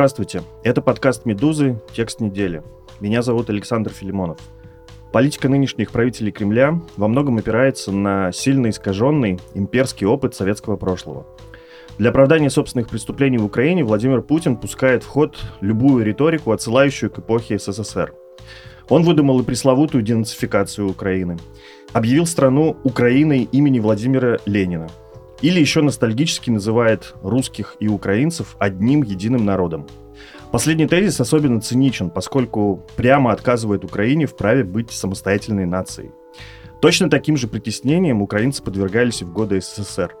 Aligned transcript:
Здравствуйте, 0.00 0.42
это 0.64 0.80
подкаст 0.80 1.26
«Медузы. 1.26 1.78
Текст 1.92 2.20
недели». 2.20 2.62
Меня 3.00 3.20
зовут 3.20 3.50
Александр 3.50 3.90
Филимонов. 3.90 4.38
Политика 5.12 5.50
нынешних 5.50 5.90
правителей 5.92 6.32
Кремля 6.32 6.80
во 6.96 7.06
многом 7.06 7.36
опирается 7.36 7.92
на 7.92 8.32
сильно 8.32 8.70
искаженный 8.70 9.38
имперский 9.52 10.06
опыт 10.06 10.34
советского 10.34 10.78
прошлого. 10.78 11.26
Для 11.98 12.08
оправдания 12.08 12.48
собственных 12.48 12.88
преступлений 12.88 13.36
в 13.36 13.44
Украине 13.44 13.84
Владимир 13.84 14.22
Путин 14.22 14.56
пускает 14.56 15.02
в 15.02 15.06
ход 15.06 15.38
любую 15.60 16.02
риторику, 16.02 16.52
отсылающую 16.52 17.10
к 17.10 17.18
эпохе 17.18 17.58
СССР. 17.58 18.14
Он 18.88 19.02
выдумал 19.02 19.38
и 19.40 19.44
пресловутую 19.44 20.02
денацификацию 20.02 20.88
Украины. 20.88 21.36
Объявил 21.92 22.24
страну 22.24 22.78
Украиной 22.84 23.42
имени 23.52 23.80
Владимира 23.80 24.38
Ленина– 24.46 24.88
или 25.42 25.60
еще 25.60 25.82
ностальгически 25.82 26.50
называет 26.50 27.14
русских 27.22 27.76
и 27.80 27.88
украинцев 27.88 28.56
одним 28.58 29.02
единым 29.02 29.44
народом. 29.44 29.86
Последний 30.52 30.86
тезис 30.86 31.20
особенно 31.20 31.60
циничен, 31.60 32.10
поскольку 32.10 32.84
прямо 32.96 33.32
отказывает 33.32 33.84
Украине 33.84 34.26
в 34.26 34.36
праве 34.36 34.64
быть 34.64 34.90
самостоятельной 34.90 35.66
нацией. 35.66 36.10
Точно 36.80 37.08
таким 37.08 37.36
же 37.36 37.46
притеснением 37.46 38.22
украинцы 38.22 38.62
подвергались 38.62 39.22
и 39.22 39.24
в 39.24 39.32
годы 39.32 39.60
СССР. 39.60 40.14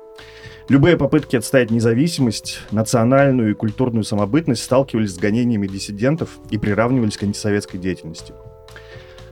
Любые 0.68 0.96
попытки 0.96 1.34
отстоять 1.34 1.70
независимость, 1.70 2.60
национальную 2.70 3.50
и 3.50 3.54
культурную 3.54 4.04
самобытность 4.04 4.62
сталкивались 4.62 5.14
с 5.14 5.18
гонениями 5.18 5.66
диссидентов 5.66 6.38
и 6.50 6.58
приравнивались 6.58 7.16
к 7.16 7.24
антисоветской 7.24 7.80
деятельности– 7.80 8.34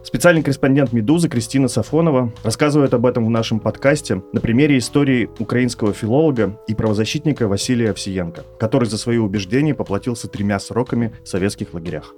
Специальный 0.02 0.42
корреспондент 0.42 0.92
«Медузы» 0.92 1.28
Кристина 1.28 1.68
Сафонова 1.68 2.32
рассказывает 2.42 2.94
об 2.94 3.04
этом 3.04 3.26
в 3.26 3.30
нашем 3.30 3.60
подкасте 3.60 4.22
на 4.32 4.40
примере 4.40 4.78
истории 4.78 5.28
украинского 5.38 5.92
филолога 5.92 6.58
и 6.66 6.74
правозащитника 6.74 7.46
Василия 7.46 7.90
Овсиенко, 7.90 8.44
который 8.58 8.88
за 8.88 8.96
свои 8.96 9.18
убеждения 9.18 9.74
поплатился 9.74 10.28
тремя 10.28 10.58
сроками 10.60 11.12
в 11.24 11.28
советских 11.28 11.74
лагерях. 11.74 12.14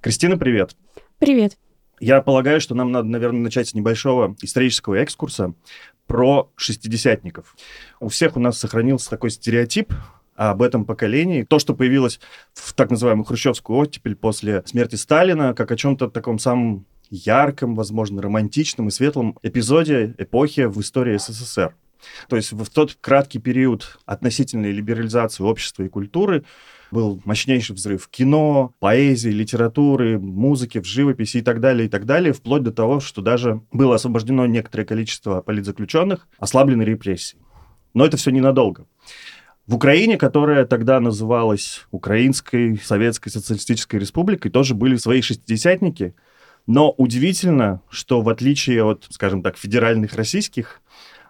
Кристина, 0.00 0.38
привет. 0.38 0.76
Привет. 1.18 1.56
Я 2.00 2.22
полагаю, 2.22 2.62
что 2.62 2.74
нам 2.74 2.92
надо, 2.92 3.08
наверное, 3.08 3.42
начать 3.42 3.68
с 3.68 3.74
небольшого 3.74 4.34
исторического 4.40 4.94
экскурса 4.94 5.52
про 6.06 6.50
шестидесятников. 6.56 7.54
У 8.00 8.08
всех 8.08 8.36
у 8.36 8.40
нас 8.40 8.58
сохранился 8.58 9.10
такой 9.10 9.30
стереотип 9.30 9.92
об 10.34 10.62
этом 10.62 10.86
поколении. 10.86 11.44
То, 11.44 11.58
что 11.58 11.74
появилось 11.74 12.18
в 12.54 12.72
так 12.72 12.90
называемую 12.90 13.26
хрущевскую 13.26 13.78
оттепель 13.78 14.16
после 14.16 14.62
смерти 14.64 14.96
Сталина, 14.96 15.52
как 15.52 15.70
о 15.70 15.76
чем-то 15.76 16.08
таком 16.08 16.38
самом 16.38 16.86
ярком, 17.10 17.74
возможно, 17.74 18.22
романтичном 18.22 18.88
и 18.88 18.90
светлом 18.90 19.38
эпизоде 19.42 20.14
эпохи 20.16 20.62
в 20.62 20.80
истории 20.80 21.18
СССР. 21.18 21.76
То 22.30 22.36
есть 22.36 22.52
в 22.52 22.70
тот 22.70 22.96
краткий 22.98 23.40
период 23.40 23.98
относительной 24.06 24.72
либерализации 24.72 25.42
общества 25.42 25.82
и 25.82 25.88
культуры 25.90 26.44
был 26.90 27.20
мощнейший 27.24 27.74
взрыв 27.74 28.08
кино, 28.08 28.74
поэзии, 28.78 29.30
литературы, 29.30 30.18
музыки, 30.18 30.78
в 30.78 30.86
живописи 30.86 31.38
и 31.38 31.42
так 31.42 31.60
далее, 31.60 31.86
и 31.86 31.88
так 31.88 32.06
далее, 32.06 32.32
вплоть 32.32 32.62
до 32.62 32.72
того, 32.72 33.00
что 33.00 33.22
даже 33.22 33.62
было 33.72 33.94
освобождено 33.94 34.46
некоторое 34.46 34.84
количество 34.84 35.40
политзаключенных, 35.40 36.26
ослаблены 36.38 36.82
репрессии. 36.82 37.38
Но 37.94 38.04
это 38.04 38.16
все 38.16 38.30
ненадолго. 38.30 38.86
В 39.66 39.76
Украине, 39.76 40.16
которая 40.16 40.64
тогда 40.64 40.98
называлась 40.98 41.86
Украинской 41.90 42.76
Советской 42.82 43.30
Социалистической 43.30 44.00
Республикой, 44.00 44.50
тоже 44.50 44.74
были 44.74 44.96
свои 44.96 45.22
шестидесятники, 45.22 46.14
но 46.66 46.90
удивительно, 46.90 47.80
что 47.88 48.20
в 48.20 48.28
отличие 48.28 48.84
от, 48.84 49.06
скажем 49.10 49.42
так, 49.42 49.56
федеральных 49.56 50.14
российских, 50.14 50.80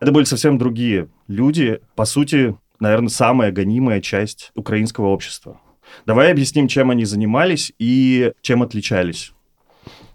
это 0.00 0.12
были 0.12 0.25
совсем 0.25 0.56
другие 0.56 1.09
люди, 1.28 1.81
по 1.94 2.06
сути, 2.06 2.56
наверное, 2.80 3.08
самая 3.08 3.52
гонимая 3.52 4.00
часть 4.00 4.50
украинского 4.54 5.06
общества. 5.08 5.60
Давай 6.06 6.30
объясним, 6.30 6.68
чем 6.68 6.91
они 6.91 7.04
занимались 7.04 7.72
и 7.78 8.32
чем 8.42 8.62
отличались. 8.62 9.32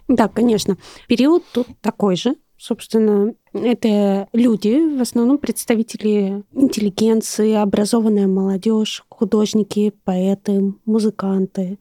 Да, 0.08 0.28
конечно. 0.28 0.78
Период 1.08 1.44
тут 1.52 1.68
такой 1.82 2.16
же. 2.16 2.36
Собственно, 2.58 3.34
это 3.54 4.30
люди, 4.32 4.98
в 4.98 5.02
основном 5.02 5.38
представители 5.38 6.44
интеллигенции, 6.54 7.54
образованная 7.54 8.28
молодежь, 8.28 9.04
художники, 9.10 9.94
поэты, 10.06 10.74
музыканты. 10.86 11.78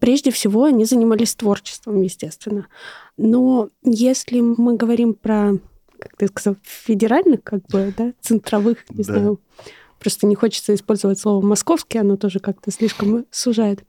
Прежде 0.00 0.30
всего, 0.30 0.64
они 0.64 0.84
занимались 0.84 1.34
творчеством, 1.34 2.02
естественно. 2.02 2.66
Но 3.16 3.70
если 3.82 4.40
мы 4.40 4.76
говорим 4.76 5.14
про, 5.14 5.52
как 5.98 6.16
ты 6.16 6.26
сказал, 6.26 6.56
федеральных, 6.62 7.42
как 7.44 7.64
бы, 7.68 7.94
да, 7.96 8.12
центровых, 8.20 8.78
не 8.90 9.04
да. 9.04 9.12
знаю, 9.12 9.40
Просто 9.98 10.26
не 10.26 10.34
хочется 10.34 10.74
использовать 10.74 11.18
слово 11.18 11.44
«московский», 11.44 11.98
оно 11.98 12.16
тоже 12.16 12.38
как-то 12.38 12.70
слишком 12.70 13.26
сужает. 13.30 13.84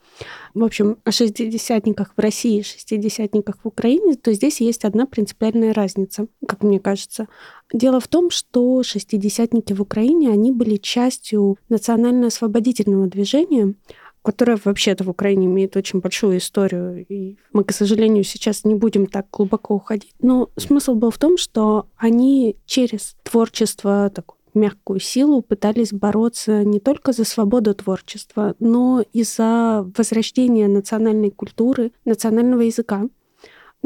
В 0.53 0.63
общем, 0.63 0.97
о 1.03 1.11
шестидесятниках 1.11 2.13
в 2.15 2.19
России, 2.19 2.61
шестидесятниках 2.61 3.57
в 3.63 3.67
Украине, 3.67 4.15
то 4.15 4.33
здесь 4.33 4.61
есть 4.61 4.85
одна 4.85 5.05
принципиальная 5.05 5.73
разница, 5.73 6.27
как 6.47 6.63
мне 6.63 6.79
кажется. 6.79 7.27
Дело 7.73 7.99
в 7.99 8.07
том, 8.07 8.29
что 8.29 8.83
шестидесятники 8.83 9.73
в 9.73 9.81
Украине, 9.81 10.31
они 10.31 10.51
были 10.51 10.77
частью 10.77 11.57
национально-освободительного 11.69 13.07
движения, 13.07 13.75
которое 14.27 14.59
вообще-то 14.61 15.05
в 15.05 15.09
Украине 15.09 15.45
имеет 15.45 15.77
очень 15.77 15.99
большую 15.99 16.37
историю. 16.37 17.05
И 17.07 17.37
мы, 17.53 17.63
к 17.63 17.71
сожалению, 17.71 18.25
сейчас 18.25 18.65
не 18.65 18.75
будем 18.75 19.05
так 19.05 19.27
глубоко 19.31 19.75
уходить. 19.75 20.13
Но 20.19 20.49
смысл 20.57 20.95
был 20.95 21.11
в 21.11 21.17
том, 21.17 21.37
что 21.37 21.87
они 21.95 22.57
через 22.65 23.15
творчество, 23.23 24.11
такое 24.13 24.36
мягкую 24.57 24.99
силу 24.99 25.41
пытались 25.41 25.93
бороться 25.93 26.63
не 26.63 26.79
только 26.79 27.13
за 27.13 27.23
свободу 27.23 27.73
творчества, 27.73 28.55
но 28.59 29.03
и 29.13 29.23
за 29.23 29.89
возрождение 29.97 30.67
национальной 30.67 31.31
культуры, 31.31 31.91
национального 32.05 32.61
языка. 32.61 33.07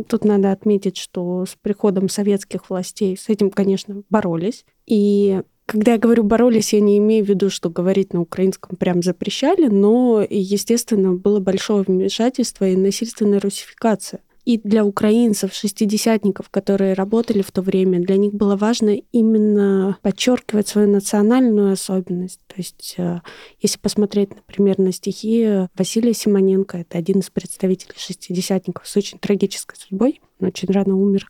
Тут 0.08 0.24
надо 0.24 0.52
отметить, 0.52 0.98
что 0.98 1.46
с 1.46 1.56
приходом 1.62 2.10
советских 2.10 2.70
властей 2.70 3.18
с 3.18 3.30
этим, 3.30 3.52
конечно, 3.52 4.04
боролись. 4.10 4.66
И 4.88 5.42
когда 5.66 5.94
я 5.94 5.98
говорю 5.98 6.24
боролись, 6.24 6.74
я 6.74 6.82
не 6.82 6.98
имею 6.98 7.24
в 7.26 7.30
виду, 7.30 7.50
что 7.50 7.70
говорить 7.70 8.14
на 8.14 8.22
украинском 8.22 8.76
прям 8.76 9.02
запрещали, 9.02 9.68
но, 9.68 10.26
естественно, 10.28 11.14
было 11.14 11.40
большое 11.40 11.84
вмешательство 11.84 12.68
и 12.68 12.76
насильственная 12.76 13.40
русификация. 13.40 14.22
И 14.44 14.58
для 14.58 14.84
украинцев, 14.84 15.54
шестидесятников, 15.54 16.50
которые 16.50 16.94
работали 16.94 17.42
в 17.42 17.52
то 17.52 17.62
время, 17.62 18.00
для 18.00 18.18
них 18.18 18.34
было 18.34 18.56
важно 18.56 18.98
именно 19.12 19.98
подчеркивать 20.02 20.68
свою 20.68 20.90
национальную 20.90 21.74
особенность. 21.74 22.40
То 22.48 22.56
есть, 22.58 22.96
э, 22.98 23.22
если 23.60 23.78
посмотреть, 23.78 24.36
например, 24.36 24.80
на 24.80 24.92
стихи 24.92 25.68
Василия 25.78 26.14
Симоненко, 26.14 26.80
это 26.80 26.98
один 26.98 27.20
из 27.20 27.30
представителей 27.30 27.96
шестидесятников 27.98 28.88
с 28.88 28.98
очень 28.98 29.20
трагической 29.20 29.78
судьбой, 29.78 30.22
он 30.40 30.48
очень 30.48 30.72
рано 30.72 30.96
умер, 30.96 31.28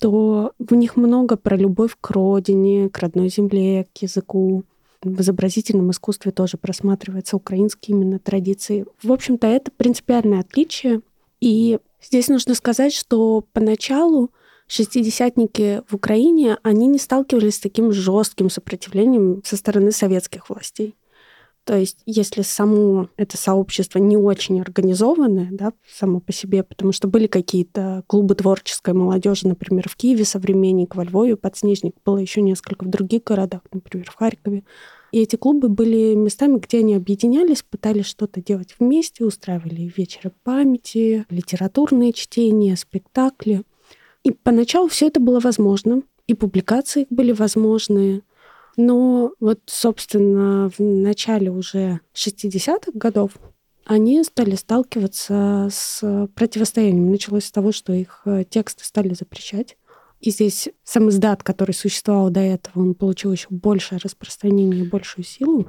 то 0.00 0.52
в 0.58 0.74
них 0.74 0.96
много 0.96 1.36
про 1.36 1.56
любовь 1.56 1.96
к 2.00 2.10
родине, 2.10 2.88
к 2.88 2.98
родной 2.98 3.28
земле, 3.28 3.86
к 3.94 4.02
языку. 4.02 4.64
В 5.02 5.20
изобразительном 5.20 5.90
искусстве 5.92 6.30
тоже 6.32 6.56
просматриваются 6.58 7.36
украинские 7.36 7.96
именно 7.96 8.18
традиции. 8.18 8.84
В 9.02 9.12
общем-то, 9.12 9.46
это 9.46 9.70
принципиальное 9.70 10.40
отличие. 10.40 11.00
И 11.40 11.78
Здесь 12.02 12.28
нужно 12.28 12.54
сказать, 12.54 12.94
что 12.94 13.44
поначалу 13.52 14.30
шестидесятники 14.66 15.82
в 15.88 15.94
Украине, 15.94 16.58
они 16.62 16.86
не 16.86 16.98
сталкивались 16.98 17.56
с 17.56 17.60
таким 17.60 17.92
жестким 17.92 18.50
сопротивлением 18.50 19.42
со 19.44 19.56
стороны 19.56 19.92
советских 19.92 20.48
властей. 20.48 20.94
То 21.70 21.76
есть, 21.76 21.98
если 22.04 22.42
само 22.42 23.10
это 23.16 23.36
сообщество 23.36 24.00
не 24.00 24.16
очень 24.16 24.60
организованное, 24.60 25.46
да, 25.52 25.72
само 25.88 26.18
по 26.18 26.32
себе, 26.32 26.64
потому 26.64 26.90
что 26.90 27.06
были 27.06 27.28
какие-то 27.28 28.02
клубы 28.08 28.34
творческой 28.34 28.92
молодежи, 28.92 29.46
например, 29.46 29.88
в 29.88 29.94
Киеве, 29.94 30.24
Современник, 30.24 30.96
во 30.96 31.04
Львове, 31.04 31.36
Подснежник, 31.36 31.94
было 32.04 32.18
еще 32.18 32.42
несколько 32.42 32.84
в 32.86 32.90
других 32.90 33.22
городах, 33.22 33.60
например, 33.72 34.10
в 34.10 34.16
Харькове, 34.16 34.64
И 35.12 35.20
эти 35.20 35.36
клубы 35.36 35.68
были 35.68 36.16
местами, 36.16 36.58
где 36.58 36.80
они 36.80 36.96
объединялись, 36.96 37.62
пытались 37.62 38.06
что-то 38.06 38.42
делать 38.42 38.74
вместе, 38.80 39.24
устраивали 39.24 39.92
вечеры 39.96 40.32
памяти, 40.42 41.24
литературные 41.30 42.12
чтения, 42.12 42.76
спектакли. 42.76 43.62
И 44.24 44.32
поначалу 44.32 44.88
все 44.88 45.06
это 45.06 45.20
было 45.20 45.38
возможно, 45.38 46.02
и 46.26 46.34
публикации 46.34 47.06
были 47.10 47.30
возможны. 47.30 48.22
Но 48.82 49.32
вот, 49.40 49.60
собственно, 49.66 50.70
в 50.70 50.80
начале 50.80 51.50
уже 51.50 52.00
60-х 52.14 52.92
годов 52.94 53.32
они 53.84 54.24
стали 54.24 54.54
сталкиваться 54.54 55.68
с 55.70 56.28
противостоянием. 56.34 57.10
Началось 57.10 57.44
с 57.44 57.52
того, 57.52 57.72
что 57.72 57.92
их 57.92 58.22
э, 58.24 58.44
тексты 58.48 58.84
стали 58.84 59.12
запрещать. 59.12 59.76
И 60.20 60.30
здесь 60.30 60.70
сам 60.82 61.10
издат, 61.10 61.42
который 61.42 61.72
существовал 61.72 62.30
до 62.30 62.40
этого, 62.40 62.82
он 62.82 62.94
получил 62.94 63.32
еще 63.32 63.48
большее 63.50 63.98
распространение 64.02 64.84
и 64.84 64.88
большую 64.88 65.26
силу. 65.26 65.68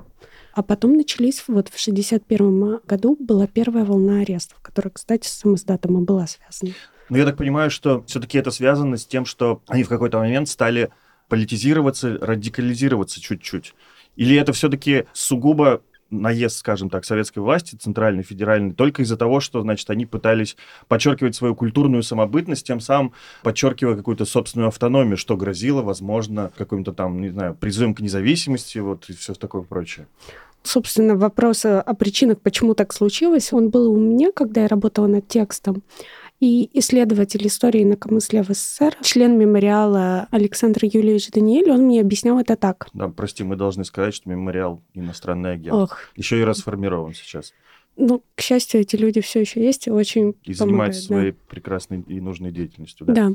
А 0.54 0.64
потом 0.64 0.96
начались, 0.96 1.44
вот 1.48 1.68
в 1.68 1.78
61 1.78 2.80
году 2.86 3.18
была 3.20 3.46
первая 3.46 3.84
волна 3.84 4.22
арестов, 4.22 4.60
которая, 4.62 4.92
кстати, 4.92 5.28
с 5.28 5.34
самым 5.34 5.56
издатом 5.56 6.02
и 6.02 6.06
была 6.06 6.28
связана. 6.28 6.78
Но 7.10 7.18
я 7.18 7.26
так 7.26 7.36
понимаю, 7.36 7.72
что 7.72 8.04
все-таки 8.04 8.38
это 8.38 8.52
связано 8.52 8.96
с 8.96 9.06
тем, 9.06 9.26
что 9.26 9.62
они 9.68 9.84
в 9.84 9.90
какой-то 9.90 10.20
момент 10.20 10.48
стали 10.48 10.92
политизироваться, 11.32 12.18
радикализироваться 12.20 13.22
чуть-чуть. 13.22 13.74
Или 14.18 14.36
это 14.36 14.52
все-таки 14.52 15.06
сугубо 15.14 15.82
наезд, 16.10 16.58
скажем 16.58 16.90
так, 16.90 17.06
советской 17.06 17.40
власти, 17.40 17.78
центральной, 17.78 18.24
федеральной, 18.24 18.74
только 18.74 19.02
из-за 19.02 19.16
того, 19.16 19.40
что, 19.40 19.62
значит, 19.62 19.90
они 19.90 20.06
пытались 20.06 20.58
подчеркивать 20.90 21.34
свою 21.34 21.56
культурную 21.56 22.04
самобытность, 22.04 22.68
тем 22.68 22.82
самым 22.82 23.14
подчеркивая 23.44 23.96
какую-то 23.96 24.26
собственную 24.26 24.68
автономию, 24.68 25.16
что 25.16 25.38
грозило, 25.38 25.82
возможно, 25.82 26.52
каким-то 26.58 26.92
там, 26.92 27.22
не 27.22 27.30
знаю, 27.30 27.56
призывом 27.56 27.96
к 27.96 28.02
независимости, 28.02 28.80
вот, 28.80 29.10
и 29.10 29.14
все 29.14 29.34
такое 29.34 29.62
прочее. 29.62 30.08
Собственно, 30.64 31.16
вопрос 31.16 31.64
о 31.64 31.94
причинах, 31.94 32.42
почему 32.42 32.74
так 32.74 32.92
случилось, 32.92 33.54
он 33.54 33.70
был 33.70 33.90
у 33.90 33.98
меня, 33.98 34.34
когда 34.34 34.64
я 34.64 34.68
работала 34.68 35.08
над 35.08 35.30
текстом. 35.30 35.82
И 36.42 36.72
исследователь 36.74 37.46
истории 37.46 37.84
инакомыслия 37.84 38.42
в 38.44 38.50
СССР, 38.50 38.98
член 39.04 39.38
мемориала 39.38 40.28
Александр 40.32 40.80
Юльевич 40.84 41.30
Даниэль, 41.30 41.70
он 41.70 41.84
мне 41.84 42.02
объяснял 42.02 42.40
это 42.40 42.56
так. 42.56 42.88
Да, 42.94 43.10
прости, 43.10 43.44
мы 43.44 43.56
должны 43.56 43.86
сказать, 43.86 44.16
что 44.16 44.28
мемориал 44.28 44.82
иностранный 44.96 45.54
агент. 45.54 45.76
Ох. 45.76 46.00
Еще 46.16 46.40
и 46.40 46.44
расформирован 46.44 47.14
сейчас. 47.14 47.54
Ну, 47.96 48.24
к 48.34 48.42
счастью, 48.42 48.82
эти 48.82 48.96
люди 48.96 49.22
все 49.22 49.42
еще 49.42 49.64
есть 49.64 49.86
и 49.86 49.92
очень 49.92 50.34
И 50.44 50.54
занимаются 50.54 51.02
да. 51.02 51.08
своей 51.08 51.34
прекрасной 51.34 52.04
и 52.08 52.20
нужной 52.20 52.52
деятельностью. 52.52 53.06
Да. 53.06 53.14
да. 53.14 53.32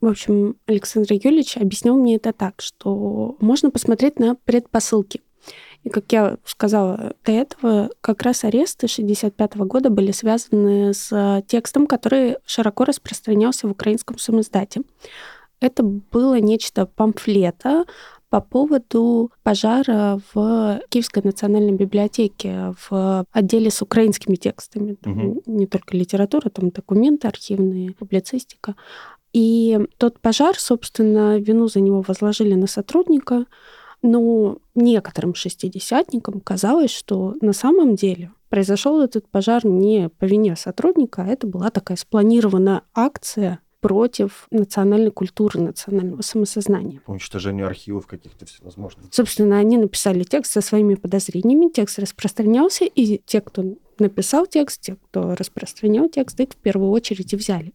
В 0.00 0.06
общем, 0.06 0.56
Александр 0.66 1.12
Юльевич 1.12 1.56
объяснял 1.56 1.96
мне 1.96 2.16
это 2.16 2.32
так, 2.32 2.60
что 2.60 3.36
можно 3.38 3.70
посмотреть 3.70 4.18
на 4.18 4.34
предпосылки. 4.34 5.20
И, 5.84 5.88
как 5.88 6.12
я 6.12 6.36
сказала 6.44 7.14
до 7.24 7.32
этого, 7.32 7.90
как 8.00 8.22
раз 8.22 8.44
аресты 8.44 8.86
65 8.86 9.56
года 9.56 9.90
были 9.90 10.12
связаны 10.12 10.94
с 10.94 11.42
текстом, 11.48 11.86
который 11.86 12.36
широко 12.46 12.84
распространялся 12.84 13.66
в 13.66 13.72
украинском 13.72 14.18
самоиздате. 14.18 14.82
Это 15.60 15.82
было 15.82 16.38
нечто 16.40 16.86
памфлета 16.86 17.84
по 18.30 18.40
поводу 18.40 19.30
пожара 19.42 20.18
в 20.32 20.80
Киевской 20.88 21.22
национальной 21.22 21.72
библиотеке 21.72 22.74
в 22.88 23.26
отделе 23.30 23.70
с 23.70 23.82
украинскими 23.82 24.36
текстами. 24.36 24.96
Угу. 25.04 25.42
Не 25.46 25.66
только 25.66 25.96
литература, 25.96 26.48
там 26.48 26.70
документы 26.70 27.28
архивные, 27.28 27.92
публицистика. 27.92 28.74
И 29.34 29.78
тот 29.98 30.18
пожар, 30.20 30.58
собственно, 30.58 31.38
вину 31.38 31.68
за 31.68 31.80
него 31.80 32.02
возложили 32.06 32.54
на 32.54 32.66
сотрудника, 32.66 33.44
но 34.02 34.58
некоторым 34.74 35.34
шестидесятникам 35.34 36.40
казалось, 36.40 36.90
что 36.90 37.34
на 37.40 37.52
самом 37.52 37.94
деле 37.94 38.32
произошел 38.48 39.00
этот 39.00 39.28
пожар 39.28 39.64
не 39.64 40.08
по 40.10 40.24
вине 40.24 40.56
сотрудника, 40.56 41.22
а 41.22 41.26
это 41.26 41.46
была 41.46 41.70
такая 41.70 41.96
спланированная 41.96 42.82
акция 42.94 43.60
против 43.80 44.46
национальной 44.50 45.10
культуры, 45.10 45.60
национального 45.60 46.22
самосознания. 46.22 47.00
По 47.04 47.10
уничтожению 47.10 47.66
архивов 47.66 48.06
каких-то 48.06 48.46
всевозможных. 48.46 49.06
Собственно, 49.10 49.58
они 49.58 49.76
написали 49.76 50.22
текст 50.22 50.52
со 50.52 50.60
своими 50.60 50.94
подозрениями, 50.94 51.68
текст 51.68 51.98
распространялся, 51.98 52.84
и 52.84 53.20
те, 53.26 53.40
кто 53.40 53.64
написал 53.98 54.46
текст, 54.46 54.82
те, 54.82 54.96
кто 54.96 55.34
распространял 55.34 56.08
текст, 56.08 56.38
их 56.38 56.50
в 56.50 56.56
первую 56.56 56.90
очередь 56.90 57.32
и 57.32 57.36
взяли. 57.36 57.72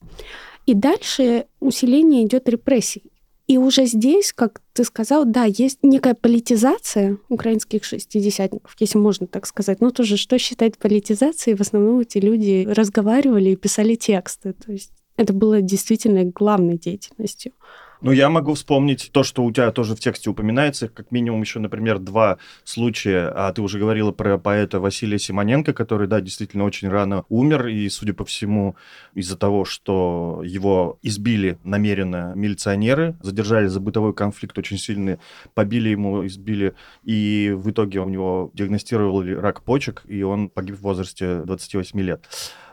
И 0.66 0.74
дальше 0.74 1.48
усиление 1.60 2.26
идет 2.26 2.48
репрессий. 2.48 3.12
И 3.48 3.58
уже 3.58 3.86
здесь, 3.86 4.34
как 4.34 4.62
ты 4.74 4.84
сказал, 4.84 5.24
да, 5.24 5.46
есть 5.46 5.80
некая 5.82 6.16
политизация 6.16 7.18
украинских 7.30 7.86
шестидесятников, 7.86 8.76
если 8.78 8.98
можно 8.98 9.26
так 9.26 9.48
сказать. 9.48 9.80
Ну, 9.80 9.92
тоже, 9.92 10.18
что 10.18 10.38
считать 10.38 10.78
политизацией? 10.78 11.56
В 11.56 11.62
основном 11.62 12.02
эти 12.02 12.18
люди 12.18 12.68
разговаривали 12.70 13.52
и 13.52 13.56
писали 13.56 13.96
тексты. 13.96 14.52
То 14.52 14.74
есть 14.74 14.92
это 15.16 15.32
было 15.32 15.62
действительно 15.62 16.26
главной 16.26 16.78
деятельностью. 16.78 17.54
Ну, 18.02 18.12
я 18.12 18.30
могу 18.30 18.54
вспомнить 18.54 19.10
то, 19.12 19.24
что 19.24 19.44
у 19.44 19.52
тебя 19.52 19.72
тоже 19.72 19.96
в 19.96 20.00
тексте 20.00 20.30
упоминается, 20.30 20.88
как 20.88 21.12
минимум 21.12 21.42
еще, 21.42 21.60
например, 21.60 21.98
два 21.98 22.38
случая. 22.64 23.32
А 23.36 23.52
ты 23.52 23.62
уже 23.62 23.80
говорила 23.80 24.12
про 24.12 24.38
поэта 24.38 24.80
Василия 24.80 25.18
Симоненко, 25.18 25.74
который, 25.74 26.08
да, 26.08 26.22
действительно 26.22 26.64
очень 26.64 26.90
рано 26.90 27.26
умер, 27.30 27.68
и, 27.68 27.90
судя 27.90 28.14
по 28.14 28.24
всему, 28.24 28.76
из-за 29.16 29.36
того, 29.36 29.66
что 29.66 30.42
его 30.46 31.00
избили 31.02 31.58
намеренно 31.64 32.34
милиционеры, 32.36 33.16
задержали 33.22 33.68
за 33.68 33.80
бытовой 33.80 34.14
конфликт 34.14 34.58
очень 34.60 34.78
сильный, 34.78 35.18
побили 35.56 35.90
ему, 35.90 36.26
избили, 36.28 36.76
и 37.04 37.54
в 37.56 37.72
итоге 37.72 38.00
у 38.00 38.10
него 38.10 38.52
диагностировали 38.54 39.34
рак 39.34 39.64
почек, 39.64 40.04
и 40.08 40.22
он 40.22 40.50
погиб 40.50 40.78
в 40.78 40.82
возрасте 40.82 41.42
28 41.46 42.00
лет. 42.02 42.26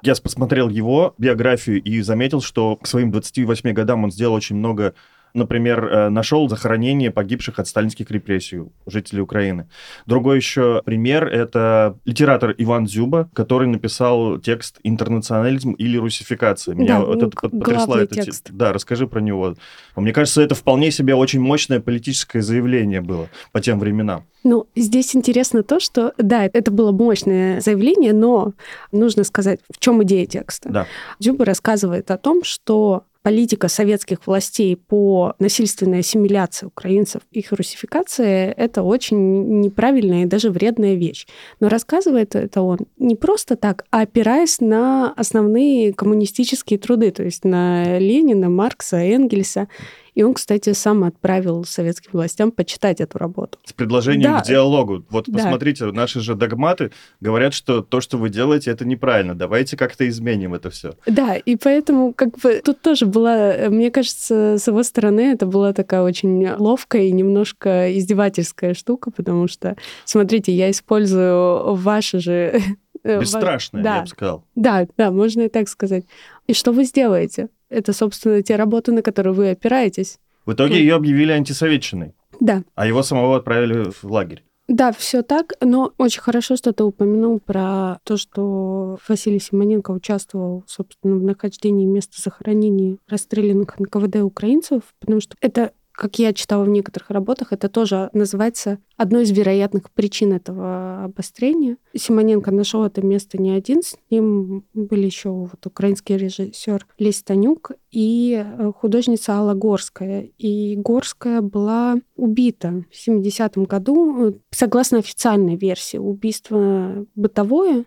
Я 0.04 0.14
посмотрел 0.16 0.68
его 0.68 1.14
биографию 1.16 1.82
и 1.82 2.02
заметил, 2.02 2.42
что 2.42 2.76
к 2.76 2.86
своим 2.86 3.10
28 3.10 3.72
годам 3.72 4.04
он 4.04 4.10
сделал 4.10 4.34
очень 4.34 4.54
много 4.54 4.94
например, 5.34 5.84
э, 5.84 6.08
нашел 6.08 6.48
захоронение 6.48 7.10
погибших 7.10 7.58
от 7.58 7.66
сталинских 7.66 8.10
репрессий 8.10 8.62
жителей 8.86 9.20
Украины. 9.20 9.68
Другой 10.06 10.36
еще 10.36 10.80
пример— 10.84 11.26
это 11.32 11.98
литератор 12.04 12.54
Иван 12.56 12.86
Зюба, 12.86 13.28
который 13.34 13.66
написал 13.66 14.38
текст 14.38 14.78
«Интернационализм 14.84 15.72
или 15.72 15.98
русификация». 15.98 16.74
Меня 16.74 17.00
да, 17.00 17.04
вот 17.04 17.22
это 17.22 17.30
потрясло. 17.50 17.96
Это, 17.96 18.14
текст. 18.14 18.50
Да, 18.50 18.72
расскажи 18.72 19.06
про 19.06 19.20
него. 19.20 19.56
Мне 19.96 20.12
кажется, 20.12 20.40
это 20.40 20.54
вполне 20.54 20.90
себе 20.90 21.14
очень 21.14 21.40
мощное 21.40 21.80
политическое 21.80 22.40
заявление 22.40 23.00
было 23.00 23.28
по 23.52 23.60
тем 23.60 23.80
временам. 23.80 24.24
Ну, 24.44 24.68
здесь 24.76 25.16
интересно 25.16 25.62
то, 25.62 25.80
что, 25.80 26.12
да, 26.18 26.44
это 26.44 26.70
было 26.70 26.92
мощное 26.92 27.60
заявление, 27.60 28.12
но 28.12 28.52
нужно 28.92 29.24
сказать, 29.24 29.60
в 29.72 29.80
чем 29.80 30.02
идея 30.04 30.26
текста. 30.26 30.68
Да. 30.68 30.86
Дзюба 31.18 31.44
рассказывает 31.44 32.10
о 32.10 32.18
том, 32.18 32.44
что 32.44 33.04
политика 33.24 33.68
советских 33.68 34.26
властей 34.26 34.76
по 34.76 35.34
насильственной 35.38 36.00
ассимиляции 36.00 36.66
украинцев, 36.66 37.22
их 37.30 37.52
русификации, 37.52 38.52
это 38.52 38.82
очень 38.82 39.60
неправильная 39.60 40.24
и 40.24 40.26
даже 40.26 40.50
вредная 40.50 40.94
вещь. 40.94 41.26
Но 41.58 41.70
рассказывает 41.70 42.36
это 42.36 42.60
он 42.60 42.80
не 42.98 43.16
просто 43.16 43.56
так, 43.56 43.86
а 43.90 44.02
опираясь 44.02 44.60
на 44.60 45.10
основные 45.16 45.94
коммунистические 45.94 46.78
труды, 46.78 47.12
то 47.12 47.22
есть 47.22 47.46
на 47.46 47.98
Ленина, 47.98 48.50
Маркса, 48.50 48.98
Энгельса. 48.98 49.68
И 50.14 50.22
он, 50.22 50.34
кстати, 50.34 50.72
сам 50.72 51.04
отправил 51.04 51.64
советским 51.64 52.10
властям 52.12 52.50
почитать 52.52 53.00
эту 53.00 53.18
работу. 53.18 53.58
С 53.64 53.72
предложением 53.72 54.32
да. 54.32 54.40
к 54.40 54.46
диалогу. 54.46 55.04
Вот 55.10 55.26
да. 55.26 55.38
посмотрите, 55.38 55.86
наши 55.86 56.20
же 56.20 56.34
догматы 56.34 56.92
говорят, 57.20 57.54
что 57.54 57.82
то, 57.82 58.00
что 58.00 58.16
вы 58.16 58.30
делаете, 58.30 58.70
это 58.70 58.84
неправильно. 58.84 59.34
Давайте 59.34 59.76
как-то 59.76 60.08
изменим 60.08 60.54
это 60.54 60.70
все. 60.70 60.94
Да, 61.06 61.36
и 61.36 61.56
поэтому 61.56 62.12
как 62.12 62.38
бы 62.38 62.60
тут 62.64 62.80
тоже 62.80 63.06
была, 63.06 63.54
мне 63.68 63.90
кажется, 63.90 64.56
с 64.58 64.66
его 64.66 64.82
стороны 64.82 65.32
это 65.32 65.46
была 65.46 65.72
такая 65.72 66.02
очень 66.02 66.48
ловкая 66.48 67.02
и 67.04 67.12
немножко 67.12 67.96
издевательская 67.96 68.74
штука, 68.74 69.10
потому 69.10 69.48
что, 69.48 69.76
смотрите, 70.04 70.52
я 70.52 70.70
использую 70.70 71.74
ваши 71.74 72.20
же 72.20 72.60
Бесстрашная, 73.04 73.82
да. 73.82 73.96
я 73.96 74.02
бы 74.02 74.06
сказал. 74.06 74.44
Да, 74.54 74.86
да, 74.96 75.10
можно 75.10 75.42
и 75.42 75.48
так 75.48 75.68
сказать. 75.68 76.04
И 76.46 76.52
что 76.52 76.72
вы 76.72 76.84
сделаете? 76.84 77.48
Это, 77.68 77.92
собственно, 77.92 78.42
те 78.42 78.56
работы, 78.56 78.92
на 78.92 79.02
которые 79.02 79.32
вы 79.32 79.50
опираетесь. 79.50 80.18
В 80.46 80.52
итоге 80.52 80.78
ее 80.78 80.94
объявили 80.94 81.32
антисоветчиной. 81.32 82.14
Да. 82.40 82.62
А 82.74 82.86
его 82.86 83.02
самого 83.02 83.36
отправили 83.36 83.90
в 83.90 84.04
лагерь. 84.04 84.44
Да, 84.66 84.92
все 84.92 85.22
так, 85.22 85.52
но 85.60 85.92
очень 85.98 86.22
хорошо, 86.22 86.56
что 86.56 86.72
ты 86.72 86.84
упомянул 86.84 87.38
про 87.38 87.98
то, 88.02 88.16
что 88.16 88.98
Василий 89.06 89.38
Симоненко 89.38 89.90
участвовал, 89.90 90.64
собственно, 90.66 91.16
в 91.16 91.22
нахождении 91.22 91.84
места 91.84 92.20
захоронения 92.20 92.96
расстрелянных 93.06 93.78
НКВД 93.78 94.16
украинцев, 94.16 94.82
потому 95.00 95.20
что 95.20 95.36
это 95.42 95.72
как 95.94 96.18
я 96.18 96.32
читала 96.32 96.64
в 96.64 96.68
некоторых 96.68 97.10
работах, 97.10 97.52
это 97.52 97.68
тоже 97.68 98.10
называется 98.12 98.78
одной 98.96 99.22
из 99.22 99.30
вероятных 99.30 99.90
причин 99.90 100.32
этого 100.32 101.04
обострения. 101.04 101.76
Симоненко 101.96 102.50
нашел 102.50 102.84
это 102.84 103.00
место 103.00 103.40
не 103.40 103.52
один, 103.52 103.82
с 103.82 103.96
ним 104.10 104.64
были 104.74 105.06
еще 105.06 105.30
вот 105.30 105.64
украинский 105.64 106.16
режиссер 106.16 106.86
Лесь 106.98 107.22
Танюк 107.22 107.72
и 107.90 108.44
э, 108.44 108.72
художница 108.76 109.34
Алла 109.34 109.54
Горская. 109.54 110.28
И 110.36 110.76
Горская 110.76 111.40
была 111.40 111.96
убита 112.16 112.84
в 112.90 113.08
70-м 113.08 113.64
году, 113.64 114.40
согласно 114.50 114.98
официальной 114.98 115.56
версии. 115.56 115.98
Убийство 115.98 117.06
бытовое, 117.14 117.84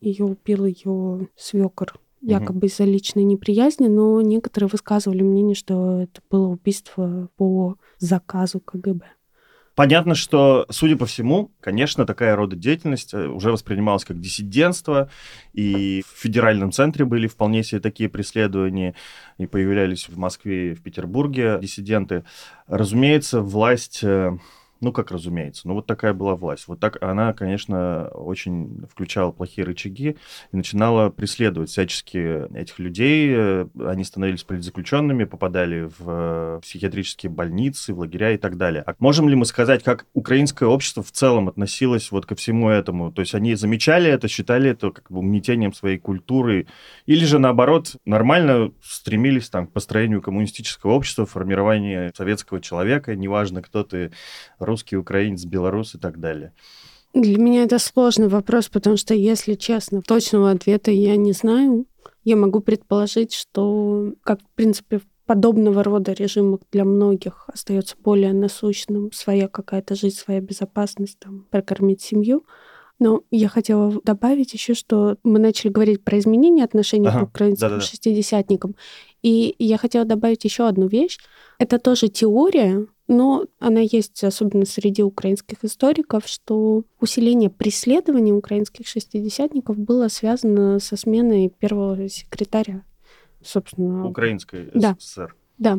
ее 0.00 0.24
убил 0.24 0.66
ее 0.66 1.28
свекор 1.36 1.94
якобы 2.24 2.66
из-за 2.66 2.84
личной 2.84 3.24
неприязни, 3.24 3.86
но 3.86 4.20
некоторые 4.20 4.68
высказывали 4.68 5.22
мнение, 5.22 5.54
что 5.54 6.00
это 6.02 6.20
было 6.30 6.48
убийство 6.48 7.28
по 7.36 7.76
заказу 7.98 8.60
КГБ. 8.60 9.04
Понятно, 9.74 10.14
что, 10.14 10.66
судя 10.70 10.96
по 10.96 11.04
всему, 11.04 11.50
конечно, 11.60 12.06
такая 12.06 12.36
рода 12.36 12.54
деятельность 12.54 13.12
э, 13.12 13.26
уже 13.26 13.50
воспринималась 13.50 14.04
как 14.04 14.20
диссидентство, 14.20 15.10
и 15.52 16.04
в 16.06 16.20
федеральном 16.20 16.70
центре 16.70 17.04
были 17.04 17.26
вполне 17.26 17.64
себе 17.64 17.80
такие 17.80 18.08
преследования, 18.08 18.94
и 19.36 19.46
появлялись 19.46 20.08
в 20.08 20.16
Москве 20.16 20.70
и 20.70 20.74
в 20.74 20.82
Петербурге 20.82 21.58
диссиденты. 21.60 22.24
Разумеется, 22.68 23.40
власть 23.40 24.04
э, 24.04 24.38
ну, 24.80 24.92
как 24.92 25.10
разумеется. 25.10 25.66
Ну, 25.66 25.74
вот 25.74 25.86
такая 25.86 26.12
была 26.12 26.36
власть. 26.36 26.68
Вот 26.68 26.80
так 26.80 27.02
она, 27.02 27.32
конечно, 27.32 28.08
очень 28.08 28.84
включала 28.90 29.32
плохие 29.32 29.66
рычаги 29.66 30.16
и 30.52 30.56
начинала 30.56 31.10
преследовать 31.10 31.70
всячески 31.70 32.54
этих 32.56 32.78
людей. 32.78 33.64
Они 33.80 34.04
становились 34.04 34.44
политзаключенными, 34.44 35.24
попадали 35.24 35.90
в 35.98 36.60
психиатрические 36.60 37.30
больницы, 37.30 37.94
в 37.94 38.00
лагеря 38.00 38.32
и 38.32 38.36
так 38.36 38.56
далее. 38.56 38.82
А 38.86 38.94
можем 38.98 39.28
ли 39.28 39.36
мы 39.36 39.46
сказать, 39.46 39.82
как 39.82 40.06
украинское 40.12 40.68
общество 40.68 41.02
в 41.02 41.12
целом 41.12 41.48
относилось 41.48 42.10
вот 42.10 42.26
ко 42.26 42.34
всему 42.34 42.68
этому? 42.68 43.12
То 43.12 43.20
есть 43.20 43.34
они 43.34 43.54
замечали 43.54 44.10
это, 44.10 44.28
считали 44.28 44.70
это 44.70 44.90
как 44.90 45.10
бы 45.10 45.20
угнетением 45.20 45.72
своей 45.72 45.98
культуры, 45.98 46.66
или 47.06 47.24
же 47.24 47.38
наоборот 47.38 47.96
нормально 48.04 48.72
стремились 48.82 49.48
там, 49.48 49.66
к 49.66 49.72
построению 49.72 50.20
коммунистического 50.20 50.92
общества, 50.92 51.26
формированию 51.26 52.12
советского 52.14 52.60
человека, 52.60 53.14
неважно, 53.16 53.62
кто 53.62 53.84
ты, 53.84 54.12
русский, 54.58 54.73
украинец, 54.96 55.44
белорус 55.44 55.94
и 55.94 55.98
так 55.98 56.18
далее? 56.18 56.52
Для 57.14 57.38
меня 57.38 57.62
это 57.62 57.78
сложный 57.78 58.28
вопрос, 58.28 58.68
потому 58.68 58.96
что, 58.96 59.14
если 59.14 59.54
честно, 59.54 60.02
точного 60.02 60.50
ответа 60.50 60.90
я 60.90 61.16
не 61.16 61.32
знаю. 61.32 61.86
Я 62.24 62.36
могу 62.36 62.60
предположить, 62.60 63.32
что, 63.34 64.14
как, 64.22 64.40
в 64.40 64.56
принципе, 64.56 64.98
в 64.98 65.02
подобного 65.26 65.84
рода 65.84 66.12
режимах 66.12 66.60
для 66.72 66.84
многих 66.84 67.44
остается 67.46 67.96
более 68.02 68.32
насущным 68.32 69.12
своя 69.12 69.48
какая-то 69.48 69.94
жизнь, 69.94 70.16
своя 70.16 70.40
безопасность, 70.40 71.18
там, 71.18 71.46
прокормить 71.50 72.02
семью. 72.02 72.44
Но 72.98 73.22
я 73.30 73.48
хотела 73.48 74.00
добавить 74.04 74.52
еще, 74.54 74.74
что 74.74 75.16
мы 75.24 75.38
начали 75.38 75.70
говорить 75.70 76.02
про 76.04 76.18
изменения 76.18 76.64
отношений 76.64 77.08
ага, 77.08 77.20
к 77.20 77.28
украинским 77.28 77.68
да 77.68 77.74
-да 77.74 77.78
-да. 77.78 77.82
шестидесятникам. 77.82 78.74
И 79.22 79.54
я 79.58 79.78
хотела 79.78 80.04
добавить 80.04 80.44
еще 80.44 80.66
одну 80.68 80.86
вещь. 80.86 81.18
Это 81.58 81.78
тоже 81.78 82.08
теория, 82.08 82.86
но 83.06 83.46
она 83.58 83.80
есть, 83.80 84.24
особенно 84.24 84.64
среди 84.64 85.02
украинских 85.02 85.58
историков, 85.62 86.26
что 86.26 86.84
усиление 87.00 87.50
преследования 87.50 88.32
украинских 88.32 88.86
шестидесятников 88.86 89.78
было 89.78 90.08
связано 90.08 90.78
со 90.78 90.96
сменой 90.96 91.48
первого 91.50 92.08
секретаря, 92.08 92.82
собственно. 93.42 94.06
Украинской 94.06 94.70
да. 94.74 94.96
СССР. 94.98 95.34
Да. 95.58 95.78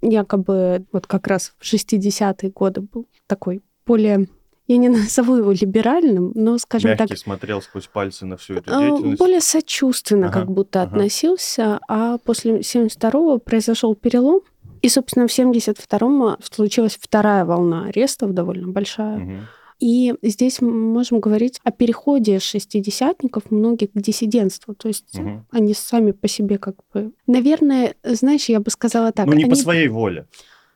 Якобы 0.00 0.84
вот 0.92 1.06
как 1.06 1.26
раз 1.26 1.54
в 1.58 1.64
60-е 1.64 2.50
годы 2.50 2.80
был 2.80 3.06
такой 3.26 3.62
более 3.86 4.26
я 4.66 4.78
не 4.78 4.88
назову 4.90 5.36
его 5.36 5.52
либеральным, 5.52 6.32
но, 6.34 6.58
скажем 6.58 6.90
Мягкий 6.90 7.08
так... 7.08 7.18
смотрел 7.18 7.60
сквозь 7.60 7.86
пальцы 7.86 8.24
на 8.24 8.36
всю 8.36 8.54
эту 8.54 8.74
а, 8.74 8.80
деятельность. 8.80 9.18
Более 9.18 9.40
сочувственно 9.40 10.28
ага, 10.28 10.40
как 10.40 10.50
будто 10.50 10.82
ага. 10.82 10.96
относился, 10.96 11.80
а 11.88 12.18
после 12.18 12.60
72-го 12.60 13.38
произошел 13.38 13.94
перелом, 13.94 14.40
и, 14.84 14.88
собственно, 14.90 15.26
в 15.26 15.30
72-м 15.30 16.36
случилась 16.42 16.98
вторая 17.00 17.46
волна 17.46 17.86
арестов, 17.86 18.34
довольно 18.34 18.68
большая. 18.68 19.16
Угу. 19.16 19.32
И 19.80 20.12
здесь 20.20 20.60
мы 20.60 20.72
можем 20.72 21.20
говорить 21.20 21.58
о 21.64 21.70
переходе 21.70 22.38
шестидесятников 22.38 23.50
многих 23.50 23.92
к 23.92 23.98
диссидентству. 23.98 24.74
То 24.74 24.88
есть 24.88 25.18
угу. 25.18 25.46
они 25.50 25.72
сами 25.72 26.10
по 26.10 26.28
себе 26.28 26.58
как 26.58 26.74
бы... 26.92 27.12
Наверное, 27.26 27.94
знаешь, 28.02 28.50
я 28.50 28.60
бы 28.60 28.70
сказала 28.70 29.10
так. 29.10 29.24
Ну, 29.24 29.32
не 29.32 29.44
они... 29.44 29.50
по 29.50 29.56
своей 29.56 29.88
воле. 29.88 30.26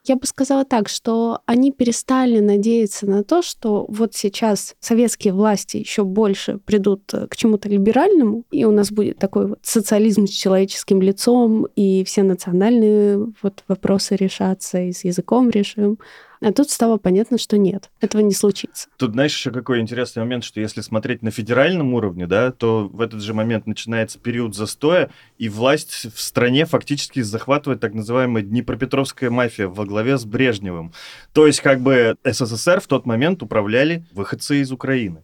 Я 0.09 0.15
бы 0.15 0.25
сказала 0.25 0.65
так, 0.65 0.89
что 0.89 1.41
они 1.45 1.71
перестали 1.71 2.39
надеяться 2.39 3.05
на 3.05 3.23
то, 3.23 3.43
что 3.43 3.85
вот 3.89 4.15
сейчас 4.15 4.75
советские 4.79 5.33
власти 5.33 5.77
еще 5.77 6.03
больше 6.03 6.57
придут 6.57 7.13
э, 7.13 7.27
к 7.27 7.35
чему-то 7.35 7.69
либеральному, 7.69 8.43
и 8.49 8.65
у 8.65 8.71
нас 8.71 8.91
будет 8.91 9.19
такой 9.19 9.49
вот 9.49 9.59
социализм 9.61 10.25
с 10.25 10.31
человеческим 10.31 10.99
лицом, 11.03 11.67
и 11.75 12.03
все 12.05 12.23
национальные 12.23 13.31
вот 13.43 13.63
вопросы 13.67 14.15
решатся, 14.15 14.81
и 14.81 14.93
с 14.93 15.03
языком 15.03 15.51
решим. 15.51 15.99
А 16.41 16.53
тут 16.53 16.69
стало 16.69 16.97
понятно, 16.97 17.37
что 17.37 17.57
нет, 17.57 17.89
этого 17.99 18.21
не 18.21 18.33
случится. 18.33 18.87
Тут, 18.97 19.11
знаешь, 19.11 19.35
еще 19.35 19.51
какой 19.51 19.81
интересный 19.81 20.23
момент, 20.23 20.45
что 20.45 20.61
если 20.61 20.79
смотреть 20.79 21.21
на 21.21 21.31
федеральном 21.31 21.93
уровне, 21.93 22.27
да, 22.27 22.51
то 22.51 22.87
в 22.87 23.01
этот 23.01 23.21
же 23.21 23.33
момент 23.33 23.67
начинается 23.67 24.19
период 24.19 24.55
застоя, 24.55 25.09
и 25.37 25.49
власть 25.49 26.07
в 26.13 26.21
стране 26.21 26.65
фактически 26.65 27.21
захватывает 27.21 27.81
так 27.81 27.93
называемая 27.93 28.43
Днепропетровская 28.43 29.29
мафия 29.29 29.67
во 29.67 29.85
главе 29.85 30.17
с 30.17 30.23
Брежневым. 30.23 30.93
То 31.33 31.45
есть 31.45 31.59
как 31.59 31.81
бы 31.81 32.15
СССР 32.23 32.79
в 32.79 32.87
тот 32.87 33.05
момент 33.05 33.43
управляли 33.43 34.05
выходцы 34.13 34.61
из 34.61 34.71
Украины. 34.71 35.23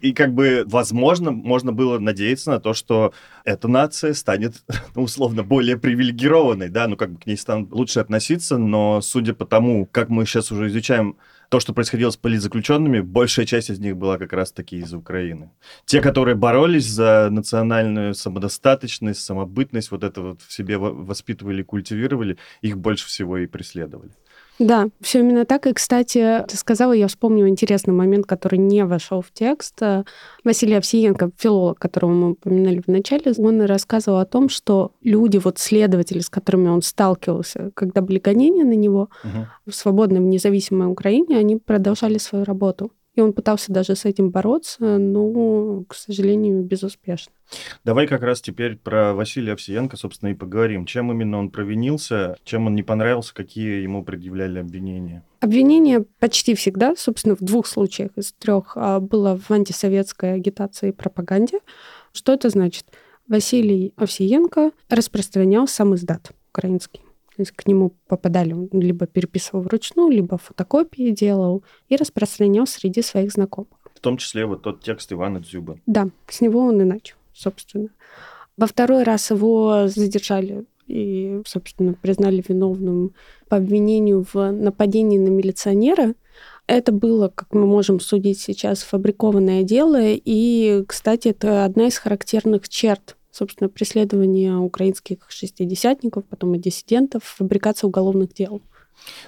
И 0.00 0.12
как 0.12 0.34
бы, 0.34 0.64
возможно, 0.66 1.30
можно 1.30 1.72
было 1.72 1.98
надеяться 1.98 2.50
на 2.50 2.60
то, 2.60 2.74
что 2.74 3.12
эта 3.44 3.68
нация 3.68 4.14
станет, 4.14 4.62
ну, 4.94 5.02
условно, 5.02 5.42
более 5.42 5.76
привилегированной, 5.76 6.68
да, 6.68 6.86
ну, 6.88 6.96
как 6.96 7.12
бы 7.12 7.20
к 7.20 7.26
ней 7.26 7.36
станут 7.36 7.72
лучше 7.72 8.00
относиться, 8.00 8.58
но 8.58 9.00
судя 9.00 9.34
по 9.34 9.46
тому, 9.46 9.86
как 9.86 10.08
мы 10.08 10.26
сейчас 10.26 10.52
уже 10.52 10.68
изучаем 10.68 11.16
то, 11.48 11.60
что 11.60 11.72
происходило 11.72 12.10
с 12.10 12.16
политзаключенными, 12.16 13.00
большая 13.00 13.46
часть 13.46 13.70
из 13.70 13.78
них 13.78 13.96
была 13.96 14.18
как 14.18 14.32
раз-таки 14.32 14.78
из 14.78 14.92
Украины. 14.92 15.50
Те, 15.84 16.00
которые 16.00 16.34
боролись 16.34 16.86
за 16.86 17.28
национальную 17.30 18.14
самодостаточность, 18.14 19.22
самобытность, 19.22 19.90
вот 19.90 20.02
это 20.02 20.20
вот 20.22 20.42
в 20.42 20.52
себе 20.52 20.76
воспитывали, 20.76 21.62
культивировали, 21.62 22.38
их 22.62 22.78
больше 22.78 23.06
всего 23.06 23.38
и 23.38 23.46
преследовали. 23.46 24.10
Да, 24.58 24.88
все 25.00 25.20
именно 25.20 25.44
так. 25.44 25.66
И, 25.66 25.72
кстати, 25.72 26.44
ты 26.48 26.56
сказала, 26.56 26.92
я 26.92 27.08
вспомнила 27.08 27.48
интересный 27.48 27.92
момент, 27.92 28.26
который 28.26 28.58
не 28.58 28.84
вошел 28.84 29.20
в 29.20 29.30
текст. 29.32 29.80
Василий 30.44 30.74
Овсиенко, 30.74 31.30
филолог, 31.36 31.78
которого 31.78 32.10
мы 32.12 32.30
упоминали 32.32 32.80
в 32.80 32.88
начале, 32.88 33.32
он 33.38 33.62
рассказывал 33.62 34.18
о 34.18 34.26
том, 34.26 34.48
что 34.48 34.92
люди, 35.02 35.38
вот 35.38 35.58
следователи, 35.58 36.20
с 36.20 36.30
которыми 36.30 36.68
он 36.68 36.82
сталкивался, 36.82 37.70
когда 37.74 38.00
были 38.00 38.18
гонения 38.18 38.64
на 38.64 38.74
него 38.74 39.10
угу. 39.22 39.46
в 39.66 39.74
свободной, 39.74 40.20
в 40.20 40.24
независимой 40.24 40.90
Украине, 40.90 41.36
они 41.36 41.56
продолжали 41.56 42.18
свою 42.18 42.44
работу. 42.44 42.90
И 43.16 43.20
он 43.22 43.32
пытался 43.32 43.72
даже 43.72 43.96
с 43.96 44.04
этим 44.04 44.30
бороться, 44.30 44.98
но, 44.98 45.84
к 45.88 45.94
сожалению, 45.94 46.62
безуспешно. 46.62 47.32
Давай 47.82 48.06
как 48.06 48.22
раз 48.22 48.42
теперь 48.42 48.76
про 48.76 49.14
Василия 49.14 49.54
Овсиенко, 49.54 49.96
собственно, 49.96 50.30
и 50.30 50.34
поговорим. 50.34 50.84
Чем 50.84 51.10
именно 51.10 51.38
он 51.38 51.50
провинился, 51.50 52.36
чем 52.44 52.66
он 52.66 52.74
не 52.74 52.82
понравился, 52.82 53.34
какие 53.34 53.82
ему 53.82 54.04
предъявляли 54.04 54.58
обвинения? 54.58 55.24
Обвинение 55.40 56.04
почти 56.18 56.54
всегда, 56.54 56.94
собственно, 56.96 57.36
в 57.36 57.40
двух 57.40 57.66
случаях 57.66 58.10
из 58.16 58.32
трех 58.32 58.76
а, 58.76 59.00
было 59.00 59.38
в 59.38 59.50
антисоветской 59.50 60.34
агитации 60.34 60.90
и 60.90 60.92
пропаганде. 60.92 61.60
Что 62.12 62.34
это 62.34 62.50
значит? 62.50 62.86
Василий 63.28 63.92
Овсиенко 63.96 64.72
распространял 64.88 65.66
сам 65.66 65.94
издат 65.94 66.32
украинский. 66.50 67.00
К 67.54 67.66
нему 67.66 67.92
попадали, 68.08 68.52
он 68.52 68.68
либо 68.72 69.06
переписывал 69.06 69.62
вручную, 69.62 70.10
либо 70.10 70.38
фотокопии 70.38 71.10
делал 71.10 71.62
и 71.88 71.96
распространял 71.96 72.66
среди 72.66 73.02
своих 73.02 73.32
знакомых. 73.32 73.70
В 73.94 74.00
том 74.00 74.16
числе 74.16 74.46
вот 74.46 74.62
тот 74.62 74.82
текст 74.82 75.12
Ивана 75.12 75.40
Дзюба. 75.40 75.78
Да, 75.86 76.08
с 76.28 76.40
него 76.40 76.60
он 76.60 76.80
и 76.80 76.84
начал, 76.84 77.16
собственно. 77.32 77.88
Во 78.56 78.66
второй 78.66 79.02
раз 79.02 79.30
его 79.30 79.86
задержали 79.86 80.64
и, 80.86 81.40
собственно, 81.46 81.94
признали 81.94 82.42
виновным 82.46 83.12
по 83.48 83.56
обвинению 83.56 84.24
в 84.32 84.50
нападении 84.50 85.18
на 85.18 85.28
милиционера. 85.28 86.14
Это 86.66 86.92
было, 86.92 87.28
как 87.28 87.52
мы 87.52 87.66
можем 87.66 88.00
судить 88.00 88.40
сейчас, 88.40 88.82
фабрикованное 88.82 89.62
дело. 89.62 90.00
И, 90.02 90.84
кстати, 90.86 91.28
это 91.28 91.64
одна 91.64 91.88
из 91.88 91.98
характерных 91.98 92.68
черт 92.68 93.15
собственно, 93.36 93.68
преследование 93.68 94.56
украинских 94.56 95.18
шестидесятников, 95.28 96.24
потом 96.24 96.54
и 96.54 96.58
диссидентов, 96.58 97.22
фабрикация 97.24 97.88
уголовных 97.88 98.32
дел. 98.32 98.62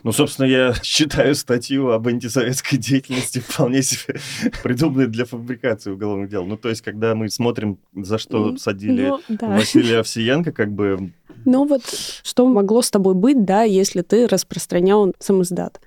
Ну, 0.02 0.12
собственно, 0.12 0.46
я 0.46 0.74
считаю 0.82 1.34
статью 1.34 1.90
об 1.90 2.08
антисоветской 2.08 2.78
деятельности 2.78 3.40
вполне 3.40 3.82
себе 3.82 4.18
придуманной 4.62 5.08
для 5.08 5.26
фабрикации 5.26 5.90
уголовных 5.90 6.30
дел. 6.30 6.44
Ну, 6.46 6.56
то 6.56 6.70
есть, 6.70 6.80
когда 6.80 7.14
мы 7.14 7.28
смотрим, 7.28 7.78
за 7.94 8.18
что 8.18 8.56
садили 8.56 9.08
ну, 9.08 9.20
да. 9.28 9.48
Василия 9.48 9.98
Овсиенко, 10.00 10.52
как 10.52 10.72
бы 10.72 11.12
Но 11.44 11.64
вот 11.64 11.82
что 12.22 12.48
могло 12.48 12.80
с 12.80 12.90
тобой 12.90 13.14
быть, 13.14 13.44
да, 13.44 13.62
если 13.62 14.00
ты 14.00 14.26
распространял 14.26 15.14
самоздат? 15.18 15.80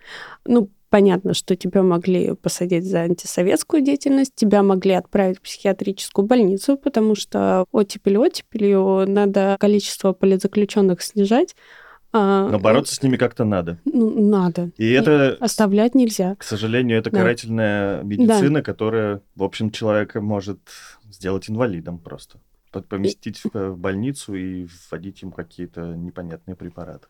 Ну, 0.45 0.69
Понятно, 0.91 1.33
что 1.33 1.55
тебя 1.55 1.83
могли 1.83 2.35
посадить 2.35 2.83
за 2.83 3.03
антисоветскую 3.03 3.81
деятельность, 3.81 4.35
тебя 4.35 4.61
могли 4.61 4.91
отправить 4.91 5.37
в 5.37 5.41
психиатрическую 5.41 6.27
больницу, 6.27 6.75
потому 6.75 7.15
что 7.15 7.63
оттепель 7.71 8.17
оттепелью 8.17 9.05
надо 9.07 9.55
количество 9.57 10.11
политзаключенных 10.11 11.01
снижать. 11.01 11.55
А, 12.11 12.49
Но 12.49 12.59
бороться 12.59 12.93
с 12.93 13.01
ними 13.01 13.15
как-то 13.15 13.45
надо. 13.45 13.79
Ну, 13.85 14.21
надо. 14.21 14.71
И, 14.75 14.83
И 14.83 14.91
это... 14.91 15.37
Оставлять 15.39 15.95
нельзя. 15.95 16.35
К 16.35 16.43
сожалению, 16.43 16.99
это 16.99 17.09
да. 17.09 17.19
карательная 17.19 18.03
медицина, 18.03 18.55
да. 18.55 18.61
которая, 18.61 19.21
в 19.37 19.43
общем, 19.43 19.71
человека 19.71 20.19
может 20.19 20.59
сделать 21.09 21.49
инвалидом 21.49 21.99
просто. 21.99 22.39
Поместить 22.89 23.41
и... 23.45 23.49
в 23.53 23.77
больницу 23.77 24.35
и 24.35 24.67
вводить 24.89 25.23
им 25.23 25.31
какие-то 25.31 25.95
непонятные 25.95 26.57
препараты. 26.57 27.07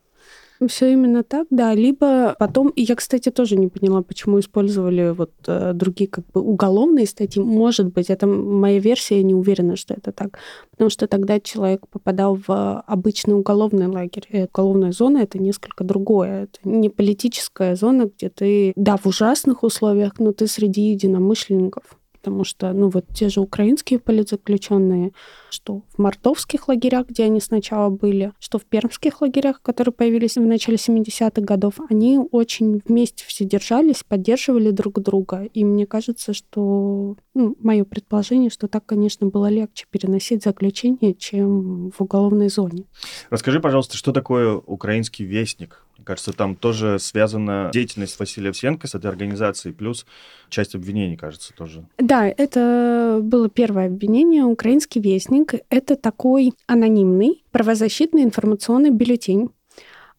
Все 0.67 0.91
именно 0.93 1.23
так, 1.23 1.47
да. 1.49 1.73
Либо 1.73 2.35
потом, 2.37 2.69
и 2.69 2.83
я, 2.83 2.95
кстати, 2.95 3.31
тоже 3.31 3.55
не 3.55 3.67
поняла, 3.67 4.03
почему 4.03 4.39
использовали 4.39 5.09
вот 5.09 5.31
э, 5.47 5.73
другие 5.73 6.07
как 6.07 6.25
бы 6.27 6.41
уголовные 6.41 7.07
статьи. 7.07 7.41
Может 7.41 7.87
быть, 7.87 8.11
это 8.11 8.27
моя 8.27 8.77
версия, 8.79 9.17
я 9.17 9.23
не 9.23 9.33
уверена, 9.33 9.75
что 9.75 9.95
это 9.95 10.11
так. 10.11 10.37
Потому 10.69 10.91
что 10.91 11.07
тогда 11.07 11.39
человек 11.39 11.87
попадал 11.87 12.37
в 12.47 12.79
обычный 12.81 13.33
уголовный 13.33 13.87
лагерь. 13.87 14.27
И 14.29 14.43
уголовная 14.43 14.91
зона— 14.91 15.17
это 15.23 15.39
несколько 15.39 15.83
другое. 15.83 16.43
Это 16.43 16.59
не 16.63 16.89
политическая 16.89 17.75
зона, 17.75 18.11
где 18.15 18.29
ты, 18.29 18.73
да, 18.75 18.97
в 18.97 19.07
ужасных 19.07 19.63
условиях, 19.63 20.19
но 20.19 20.31
ты 20.31 20.45
среди 20.45 20.91
единомышленников 20.91 21.97
потому 22.21 22.43
что, 22.43 22.71
ну, 22.71 22.89
вот 22.89 23.05
те 23.13 23.29
же 23.29 23.41
украинские 23.41 23.99
политзаключенные, 23.99 25.11
что 25.49 25.81
в 25.89 25.97
мордовских 25.97 26.67
лагерях, 26.67 27.07
где 27.07 27.23
они 27.23 27.41
сначала 27.41 27.89
были, 27.89 28.31
что 28.39 28.59
в 28.59 28.65
пермских 28.65 29.21
лагерях, 29.21 29.59
которые 29.63 29.91
появились 29.91 30.37
в 30.37 30.41
начале 30.41 30.77
70-х 30.77 31.41
годов, 31.41 31.75
они 31.89 32.19
очень 32.31 32.79
вместе 32.85 33.25
все 33.25 33.43
держались, 33.43 34.03
поддерживали 34.07 34.69
друг 34.69 34.99
друга. 34.99 35.45
И 35.51 35.65
мне 35.65 35.87
кажется, 35.87 36.33
что, 36.33 37.15
ну, 37.33 37.55
мое 37.59 37.85
предположение, 37.85 38.51
что 38.51 38.67
так, 38.67 38.85
конечно, 38.85 39.25
было 39.27 39.49
легче 39.49 39.87
переносить 39.89 40.43
заключение, 40.43 41.15
чем 41.15 41.89
в 41.89 42.01
уголовной 42.01 42.49
зоне. 42.49 42.85
Расскажи, 43.31 43.59
пожалуйста, 43.59 43.97
что 43.97 44.11
такое 44.11 44.55
украинский 44.55 45.25
вестник? 45.25 45.83
Кажется, 46.03 46.33
там 46.33 46.55
тоже 46.55 46.99
связана 46.99 47.69
деятельность 47.73 48.19
Василия 48.19 48.49
Овсенко 48.49 48.87
с 48.87 48.95
этой 48.95 49.07
организацией, 49.07 49.73
плюс 49.73 50.05
часть 50.49 50.75
обвинений, 50.75 51.17
кажется, 51.17 51.53
тоже. 51.53 51.85
Да, 51.97 52.27
это 52.27 53.19
было 53.21 53.49
первое 53.49 53.87
обвинение. 53.87 54.43
Украинский 54.43 55.01
вестник— 55.01 55.53
это 55.69 55.95
такой 55.95 56.53
анонимный 56.67 57.43
правозащитный 57.51 58.23
информационный 58.23 58.89
бюллетень. 58.91 59.49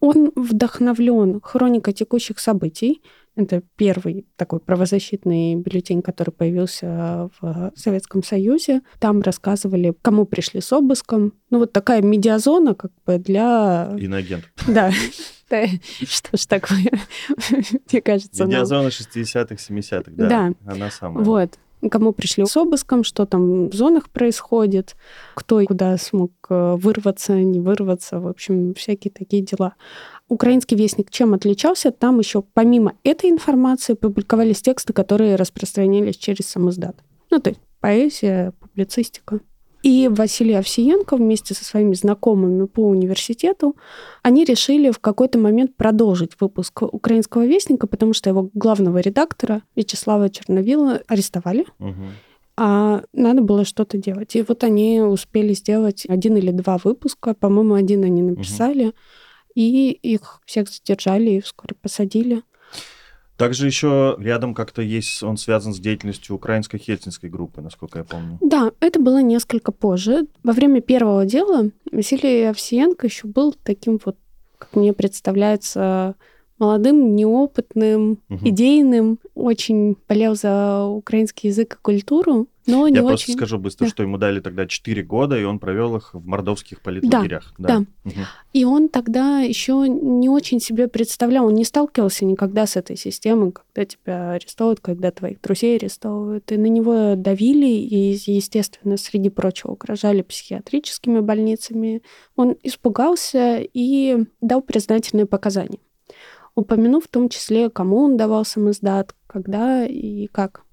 Он 0.01 0.33
вдохновлен 0.35 1.41
хроникой 1.41 1.95
текущих 1.95 2.41
событий. 2.41 3.03
Это 3.35 3.63
первый 3.77 4.27
такой 4.37 4.61
правозащитный 4.61 5.55
бюллетень, 5.55 6.03
который 6.03 6.33
появился 6.33 7.31
в 7.41 7.73
Советском 7.77 8.23
Союзе. 8.23 8.83
Там 8.99 9.23
рассказывали, 9.23 9.95
кому 10.03 10.27
пришли 10.27 10.61
с 10.61 10.71
обыском. 10.73 11.33
Ну, 11.49 11.61
вот 11.61 11.73
такая 11.73 12.03
медиазона 12.03 12.75
как 12.75 12.91
бы 13.07 13.19
для... 13.19 13.95
Иноагент. 13.99 14.45
Да, 14.67 14.91
да, 15.53 15.67
что 16.07 16.37
ж 16.37 16.47
такое, 16.47 16.91
мне 17.93 18.03
кажется. 18.03 18.45
Медиазона 18.45 18.89
60-х, 18.89 19.55
70-х, 19.55 20.11
да, 20.17 20.29
да. 20.29 20.53
Она 20.73 20.91
самая. 20.91 21.25
Вот 21.25 21.59
кому 21.91 22.13
пришли 22.13 22.47
с 22.47 22.57
обыском, 22.57 23.05
что 23.05 23.27
там 23.27 23.69
в 23.69 23.75
зонах 23.75 24.09
происходит, 24.11 24.97
кто 25.35 25.65
куда 25.65 25.97
смог 25.99 26.31
э, 26.49 26.77
вырваться, 26.77 27.35
не 27.35 27.61
вырваться, 27.61 28.21
в 28.21 28.29
общем, 28.29 28.75
всякие 28.75 29.11
такие 29.11 29.43
дела. 29.43 29.75
Украинский 30.29 30.77
вестник 30.77 31.11
чем 31.11 31.35
отличался? 31.35 31.91
Там 31.91 32.19
еще 32.21 32.43
помимо 32.55 32.95
этой 33.03 33.31
информации 33.31 33.95
публиковались 33.95 34.63
тексты, 34.63 34.93
которые 34.93 35.37
распространялись 35.37 36.17
через 36.17 36.47
самоздат. 36.47 36.97
Ну, 37.31 37.41
то 37.41 37.51
есть 37.51 37.61
поэзия, 37.81 38.53
публицистика. 38.61 39.41
И 39.83 40.09
Василий 40.09 40.55
Овсиенко 40.55 41.17
вместе 41.17 41.55
со 41.55 41.65
своими 41.65 41.95
знакомыми 41.95 42.67
по 42.67 42.83
университету, 42.83 43.77
они 44.23 44.45
решили 44.45 44.91
в 44.91 45.01
какой-то 45.01 45.39
момент 45.39 45.77
продолжить 45.77 46.33
выпуск 46.41 46.83
«Украинского 46.83 47.45
вестника», 47.45 47.89
потому 47.89 48.13
что 48.13 48.31
его 48.31 48.49
главного 48.55 48.99
редактора 48.99 49.63
Вячеслава 49.75 50.31
Черновила 50.31 51.03
арестовали. 51.09 51.67
Угу. 51.81 51.95
А 52.57 53.03
надо 53.13 53.43
было 53.43 53.65
что-то 53.65 53.99
делать. 53.99 54.37
И 54.37 54.43
вот 54.43 54.63
они 54.63 55.01
успели 55.01 55.53
сделать 55.55 56.05
один 56.07 56.37
или 56.37 56.53
два 56.53 56.79
выпуска. 56.83 57.35
По-моему, 57.35 57.75
один 57.75 58.05
они 58.05 58.23
написали. 58.23 58.87
Угу. 58.87 58.95
И 59.55 59.91
их 59.91 60.41
всех 60.47 60.69
задержали 60.69 61.31
и 61.31 61.41
вскоре 61.41 61.75
посадили. 61.81 62.43
Также 63.43 63.67
еще 63.67 64.15
рядом 64.21 64.55
как-то 64.55 64.83
есть, 64.83 65.21
он 65.21 65.37
связан 65.37 65.75
с 65.75 65.81
деятельностью 65.81 66.37
украинской 66.37 66.79
хельсинской 66.79 67.29
группы, 67.29 67.61
насколько 67.61 67.99
я 67.99 68.05
помню. 68.05 68.39
Да, 68.41 68.71
это 68.79 69.01
было 69.01 69.21
несколько 69.21 69.73
позже. 69.73 70.29
Во 70.45 70.53
время 70.53 70.81
первого 70.81 71.27
дела 71.27 71.71
Василий 71.91 72.45
Овсиенко 72.45 73.09
еще 73.09 73.27
был 73.27 73.53
таким 73.65 73.99
вот, 74.05 74.17
как 74.59 74.77
мне 74.77 74.93
представляется, 74.93 76.15
молодым, 76.63 77.17
неопытным, 77.17 78.19
угу. 78.29 78.49
идейным, 78.49 79.19
очень 79.35 79.97
болел 80.09 80.37
за 80.37 80.85
украинский 80.85 81.49
язык 81.49 81.75
и 81.75 81.83
культуру. 81.83 82.47
Но 82.69 82.87
не 82.87 82.95
Я 82.95 83.03
очень... 83.03 83.09
просто 83.09 83.33
скажу 83.33 83.59
быстро, 83.59 83.87
да. 83.87 83.91
что 83.91 84.05
ему 84.05 84.17
дали 84.17 84.39
тогда 84.39 84.69
4 84.69 85.03
года, 85.03 85.37
и 85.37 85.43
он 85.43 85.59
провел 85.59 85.97
их 85.97 86.15
в 86.15 86.25
мордовских 86.25 86.81
политлагерях. 86.81 87.53
Да, 87.59 87.69
да. 87.69 87.79
да. 87.79 88.11
Угу. 88.11 88.21
И 88.53 88.65
он 88.65 88.89
тогда 88.89 89.41
еще 89.41 89.89
не 89.89 90.29
очень 90.29 90.61
себе 90.61 90.87
представлял, 90.87 91.47
он 91.47 91.55
не 91.55 91.65
сталкивался 91.65 92.25
никогда 92.25 92.67
с 92.67 92.77
этой 92.77 92.97
системой, 92.97 93.51
когда 93.51 93.85
тебя 93.85 94.31
арестовывают, 94.31 94.79
когда 94.79 95.11
твоих 95.11 95.41
друзей 95.41 95.79
арестовывают. 95.79 96.53
И 96.53 96.57
на 96.57 96.67
него 96.67 97.17
давили, 97.17 97.67
и, 97.67 98.17
естественно, 98.27 98.97
среди 98.97 99.31
прочего 99.31 99.73
угрожали 99.73 100.23
психиатрическими 100.23 101.19
больницами. 101.19 102.03
Он 102.37 102.57
испугался 102.63 103.59
и 103.61 104.25
дал 104.41 104.63
признательные 104.63 105.27
показания 105.27 105.81
упомянув 106.55 107.05
в 107.05 107.09
том 107.09 107.29
числе, 107.29 107.71
кому 107.71 108.05
он 108.05 108.17
давал 108.17 108.45
самоздат, 108.45 109.15
когда 109.27 109.87
и 109.87 110.27
как. 110.27 110.65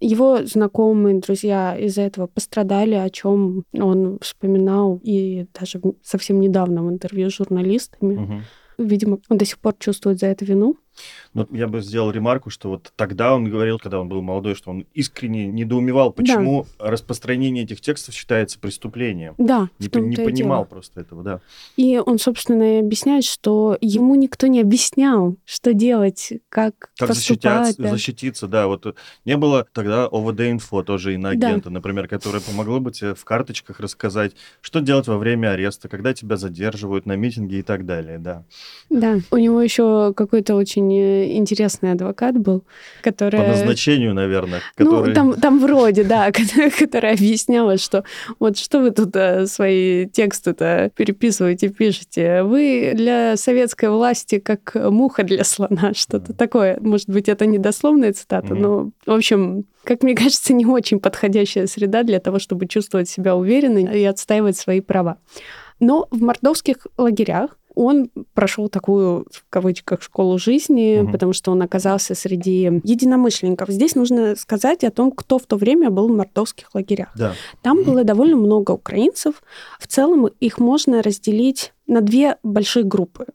Его 0.00 0.44
знакомые, 0.44 1.18
друзья 1.18 1.76
из-за 1.76 2.02
этого 2.02 2.28
пострадали, 2.28 2.94
о 2.94 3.10
чем 3.10 3.64
он 3.72 4.18
вспоминал 4.20 5.00
и 5.02 5.46
даже 5.58 5.80
совсем 6.04 6.40
недавно 6.40 6.84
в 6.84 6.90
интервью 6.90 7.30
с 7.30 7.36
журналистами. 7.36 8.14
Угу. 8.14 8.34
Видимо, 8.78 9.18
он 9.28 9.38
до 9.38 9.44
сих 9.44 9.58
пор 9.58 9.74
чувствует 9.78 10.20
за 10.20 10.26
это 10.26 10.44
вину. 10.44 10.76
Но 11.34 11.46
я 11.50 11.68
бы 11.68 11.80
сделал 11.80 12.10
ремарку, 12.10 12.50
что 12.50 12.70
вот 12.70 12.92
тогда 12.96 13.34
он 13.34 13.48
говорил, 13.50 13.78
когда 13.78 14.00
он 14.00 14.08
был 14.08 14.22
молодой, 14.22 14.54
что 14.54 14.70
он 14.70 14.86
искренне 14.94 15.46
недоумевал, 15.46 16.12
почему 16.12 16.66
да. 16.78 16.90
распространение 16.90 17.64
этих 17.64 17.80
текстов 17.80 18.14
считается 18.14 18.58
преступлением. 18.58 19.34
Да. 19.38 19.68
Не, 19.78 19.88
не 20.00 20.16
понимал 20.16 20.62
дело. 20.62 20.64
просто 20.64 21.00
этого, 21.00 21.22
да. 21.22 21.40
И 21.76 21.98
он, 21.98 22.18
собственно, 22.18 22.78
и 22.78 22.80
объясняет, 22.80 23.24
что 23.24 23.76
ему 23.80 24.14
никто 24.14 24.46
не 24.46 24.60
объяснял, 24.60 25.36
что 25.44 25.74
делать, 25.74 26.32
как 26.48 26.90
Как 26.98 27.14
защититься, 27.14 27.74
да. 27.78 27.90
защититься, 27.90 28.48
да. 28.48 28.66
Вот 28.66 28.96
не 29.24 29.36
было 29.36 29.66
тогда 29.72 30.06
ОВД-инфо, 30.06 30.82
тоже 30.82 31.14
иноагента, 31.14 31.68
да. 31.68 31.70
например, 31.70 32.08
которое 32.08 32.40
помогло 32.40 32.80
бы 32.80 32.90
тебе 32.90 33.14
в 33.14 33.24
карточках 33.24 33.80
рассказать, 33.80 34.32
что 34.60 34.80
делать 34.80 35.06
во 35.06 35.18
время 35.18 35.50
ареста, 35.50 35.88
когда 35.88 36.14
тебя 36.14 36.36
задерживают 36.36 37.06
на 37.06 37.16
митинге 37.16 37.60
и 37.60 37.62
так 37.62 37.86
далее, 37.86 38.18
да. 38.18 38.44
Да. 38.90 39.18
У 39.30 39.36
него 39.36 39.60
еще 39.60 40.12
какой-то 40.14 40.54
очень 40.56 40.87
очень 40.88 40.98
э, 40.98 41.36
интересный 41.36 41.92
адвокат 41.92 42.38
был, 42.38 42.64
который... 43.02 43.40
По 43.40 43.46
назначению, 43.46 44.14
наверное. 44.14 44.60
Ну, 44.78 44.84
который... 44.84 45.08
Ну, 45.08 45.14
там, 45.14 45.34
там 45.34 45.60
вроде, 45.60 46.04
да, 46.04 46.30
которая 46.78 47.14
объясняла, 47.14 47.78
что 47.78 48.04
вот 48.38 48.58
что 48.58 48.80
вы 48.80 48.90
тут 48.90 49.14
э, 49.14 49.46
свои 49.46 50.06
тексты-то 50.06 50.90
переписываете, 50.96 51.68
пишете. 51.68 52.42
Вы 52.42 52.92
для 52.94 53.36
советской 53.36 53.90
власти 53.90 54.38
как 54.38 54.74
муха 54.74 55.22
для 55.22 55.44
слона, 55.44 55.92
что-то 55.94 56.32
такое. 56.32 56.78
Может 56.80 57.08
быть, 57.08 57.28
это 57.28 57.46
не 57.46 57.58
дословная 57.58 58.12
цитата, 58.12 58.54
но, 58.54 58.90
в 59.06 59.12
общем, 59.12 59.64
как 59.84 60.02
мне 60.02 60.14
кажется, 60.16 60.52
не 60.52 60.66
очень 60.66 61.00
подходящая 61.00 61.66
среда 61.66 62.02
для 62.02 62.20
того, 62.20 62.38
чтобы 62.38 62.66
чувствовать 62.66 63.08
себя 63.08 63.36
уверенно 63.36 63.78
и 63.78 64.04
отстаивать 64.04 64.56
свои 64.56 64.80
права. 64.80 65.18
Но 65.80 66.08
в 66.10 66.20
мордовских 66.20 66.88
лагерях 66.96 67.57
он 67.78 68.10
прошел 68.34 68.68
такую, 68.68 69.26
в 69.30 69.44
кавычках, 69.48 70.02
школу 70.02 70.36
жизни, 70.36 71.00
угу. 71.00 71.12
потому 71.12 71.32
что 71.32 71.52
он 71.52 71.62
оказался 71.62 72.16
среди 72.16 72.62
единомышленников. 72.82 73.68
Здесь 73.68 73.94
нужно 73.94 74.34
сказать 74.34 74.82
о 74.82 74.90
том, 74.90 75.12
кто 75.12 75.38
в 75.38 75.46
то 75.46 75.56
время 75.56 75.88
был 75.88 76.08
в 76.08 76.16
мордовских 76.16 76.74
лагерях. 76.74 77.10
Да. 77.16 77.34
Там 77.62 77.84
было 77.84 78.02
довольно 78.02 78.36
много 78.36 78.72
украинцев. 78.72 79.42
В 79.78 79.86
целом 79.86 80.26
их 80.26 80.58
можно 80.58 81.02
разделить 81.02 81.72
на 81.86 82.00
две 82.00 82.36
большие 82.42 82.84
группы. 82.84 83.26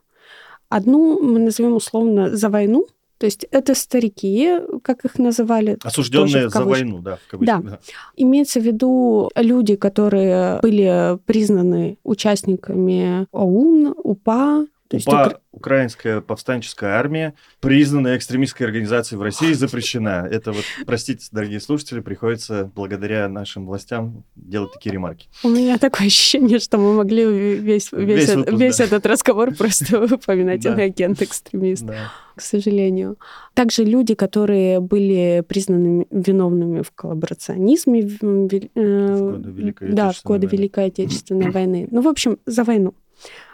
Одну 0.67 1.21
мы 1.21 1.39
назовем 1.39 1.75
условно 1.75 2.35
за 2.35 2.49
войну, 2.49 2.87
То 3.17 3.25
есть 3.25 3.45
это 3.51 3.75
старики, 3.75 4.59
как 4.83 5.05
их 5.05 5.17
называли. 5.17 5.77
Осужденные 5.83 6.49
за 6.49 6.63
войну, 6.63 6.99
да, 6.99 7.17
в. 7.27 7.45
Да. 7.45 7.59
да. 7.59 7.79
Имеется 8.17 8.59
в 8.59 8.63
виду 8.63 9.29
люди, 9.35 9.75
которые 9.75 10.59
были 10.61 11.17
признаны 11.25 11.97
участниками 12.03 13.27
ОУН, 13.31 13.95
УПА, 14.03 14.65
то 14.93 14.97
есть 14.97 15.07
УПА, 15.07 15.39
Украинская 15.51 16.21
повстанческая 16.21 16.91
армия, 16.99 17.33
признанная 17.61 18.15
экстремистской 18.15 18.67
организацией 18.67 19.17
в 19.17 19.23
России, 19.23 19.53
запрещена. 19.53 20.27
Это 20.29 20.51
вот, 20.51 20.63
простите, 20.85 21.27
дорогие 21.31 21.59
слушатели, 21.59 21.99
приходится 21.99 22.71
благодаря 22.75 23.27
нашим 23.27 23.65
властям 23.65 24.23
делать 24.35 24.71
такие 24.71 24.93
ремарки. 24.93 25.29
У 25.43 25.49
меня 25.49 25.79
такое 25.79 26.07
ощущение, 26.07 26.59
что 26.59 26.77
мы 26.77 26.93
могли 26.93 27.25
весь, 27.25 27.91
весь, 27.91 27.91
весь, 27.91 28.35
выпуск, 28.35 28.59
весь 28.59 28.77
да. 28.77 28.83
этот 28.83 29.05
разговор 29.07 29.55
просто 29.55 30.03
упоминать 30.15 30.63
иноагент-экстремист. 30.63 31.83
Да. 31.83 32.11
К 32.35 32.41
сожалению. 32.41 33.17
Также 33.53 33.83
люди, 33.83 34.15
которые 34.15 34.79
были 34.79 35.43
признаны 35.47 36.07
виновными 36.09 36.81
в 36.81 36.91
коллаборационизме 36.91 38.01
в, 38.01 38.23
э, 38.23 39.15
в 39.15 39.31
годы 39.31 39.49
Великой 39.49 39.91
да, 39.91 40.11
в 40.11 40.23
годы 40.23 40.47
Великой 40.47 40.85
Отечественной 40.87 41.51
войны. 41.51 41.87
Ну, 41.91 42.01
в 42.01 42.07
общем, 42.07 42.39
за 42.47 42.63
войну. 42.63 42.95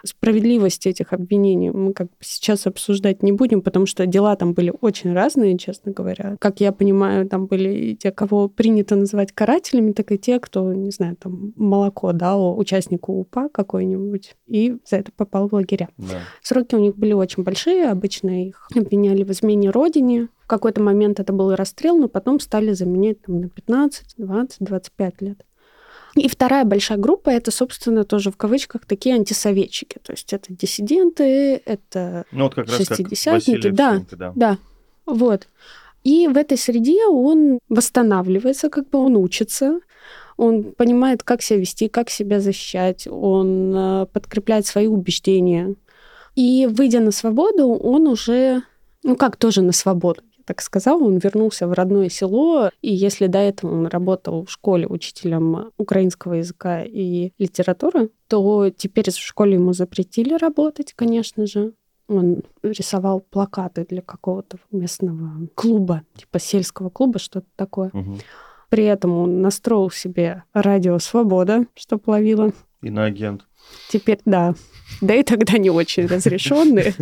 Справедливость 0.04 0.86
этих 0.86 1.12
обвинений 1.12 1.70
мы 1.70 1.92
как 1.92 2.06
бы 2.06 2.16
сейчас 2.20 2.66
обсуждать 2.66 3.22
не 3.22 3.32
будем, 3.32 3.62
потому 3.62 3.86
что 3.86 4.06
дела 4.06 4.34
там 4.36 4.54
были 4.54 4.72
очень 4.80 5.12
разные, 5.12 5.58
честно 5.58 5.92
говоря. 5.92 6.36
Как 6.40 6.60
я 6.60 6.72
понимаю, 6.72 7.28
там 7.28 7.46
были 7.46 7.70
и 7.70 7.96
те, 7.96 8.10
кого 8.10 8.48
принято 8.48 8.96
называть 8.96 9.32
карателями, 9.32 9.92
так 9.92 10.12
и 10.12 10.18
те, 10.18 10.40
кто, 10.40 10.72
не 10.72 10.90
знаю, 10.90 11.16
там 11.16 11.52
молоко 11.56 12.12
дал 12.12 12.58
участнику 12.58 13.12
УПА 13.12 13.48
какой-нибудь 13.48 14.36
и 14.46 14.76
за 14.88 14.96
это 14.96 15.12
попал 15.12 15.48
в 15.48 15.54
лагеря. 15.54 15.88
Да. 15.98 16.20
Сроки 16.42 16.74
у 16.74 16.78
них 16.78 16.96
были 16.96 17.12
очень 17.12 17.42
большие, 17.42 17.88
обычно 17.88 18.46
их 18.46 18.68
обвиняли 18.74 19.24
в 19.24 19.30
измене 19.30 19.70
родине, 19.70 20.28
в 20.40 20.46
какой-то 20.46 20.82
момент 20.82 21.20
это 21.20 21.32
был 21.32 21.54
расстрел, 21.54 21.96
но 21.96 22.08
потом 22.08 22.40
стали 22.40 22.72
заменять 22.72 23.22
там, 23.22 23.40
на 23.40 23.48
15, 23.48 24.14
20, 24.16 24.56
25 24.60 25.22
лет. 25.22 25.44
И 26.16 26.28
вторая 26.28 26.64
большая 26.64 26.98
группа 26.98 27.30
это, 27.30 27.50
собственно, 27.50 28.04
тоже 28.04 28.30
в 28.30 28.36
кавычках 28.36 28.84
такие 28.84 29.14
антисоветчики. 29.14 29.98
То 30.02 30.12
есть 30.12 30.32
это 30.32 30.52
диссиденты, 30.52 31.62
это 31.64 32.24
ну, 32.32 32.44
вот 32.44 32.54
как 32.54 32.68
шестидесятники. 32.68 33.68
Раз 33.68 33.74
да, 33.74 34.02
да, 34.10 34.32
да. 34.34 34.58
Вот. 35.06 35.46
И 36.02 36.28
в 36.28 36.36
этой 36.36 36.56
среде 36.56 37.06
он 37.06 37.58
восстанавливается, 37.68 38.70
как 38.70 38.88
бы 38.88 38.98
он 38.98 39.16
учится, 39.16 39.80
он 40.36 40.72
понимает, 40.72 41.22
как 41.22 41.42
себя 41.42 41.60
вести, 41.60 41.88
как 41.88 42.08
себя 42.08 42.40
защищать, 42.40 43.06
он 43.06 43.74
э, 43.74 44.06
подкрепляет 44.06 44.66
свои 44.66 44.86
убеждения. 44.86 45.74
И 46.34 46.66
выйдя 46.70 47.00
на 47.00 47.10
свободу, 47.10 47.68
он 47.68 48.06
уже, 48.06 48.62
ну 49.02 49.16
как 49.16 49.36
тоже 49.36 49.60
на 49.60 49.72
свободу, 49.72 50.22
так 50.50 50.62
сказал, 50.62 51.00
он 51.04 51.18
вернулся 51.18 51.68
в 51.68 51.72
родное 51.72 52.08
село, 52.08 52.70
и 52.82 52.92
если 52.92 53.28
до 53.28 53.38
этого 53.38 53.70
он 53.70 53.86
работал 53.86 54.46
в 54.46 54.50
школе 54.50 54.84
учителем 54.84 55.70
украинского 55.78 56.34
языка 56.34 56.82
и 56.82 57.30
литературы, 57.38 58.10
то 58.26 58.68
теперь 58.70 59.08
в 59.12 59.16
школе 59.16 59.54
ему 59.54 59.72
запретили 59.74 60.34
работать, 60.34 60.92
конечно 60.94 61.46
же. 61.46 61.72
Он 62.08 62.42
рисовал 62.64 63.20
плакаты 63.20 63.86
для 63.88 64.02
какого-то 64.02 64.58
местного 64.72 65.46
клуба, 65.54 66.02
типа 66.16 66.40
сельского 66.40 66.90
клуба, 66.90 67.20
что-то 67.20 67.46
такое. 67.54 67.90
Угу. 67.92 68.18
При 68.70 68.86
этом 68.86 69.16
он 69.16 69.42
настроил 69.42 69.88
себе 69.88 70.42
радио 70.52 70.98
«Свобода», 70.98 71.64
чтобы 71.76 72.02
ловило. 72.06 72.52
Иноагент. 72.82 73.46
Теперь, 73.88 74.18
да. 74.24 74.54
Да 75.00 75.14
и 75.14 75.22
тогда 75.22 75.58
не 75.58 75.70
очень 75.70 76.06
разрешенные, 76.08 76.94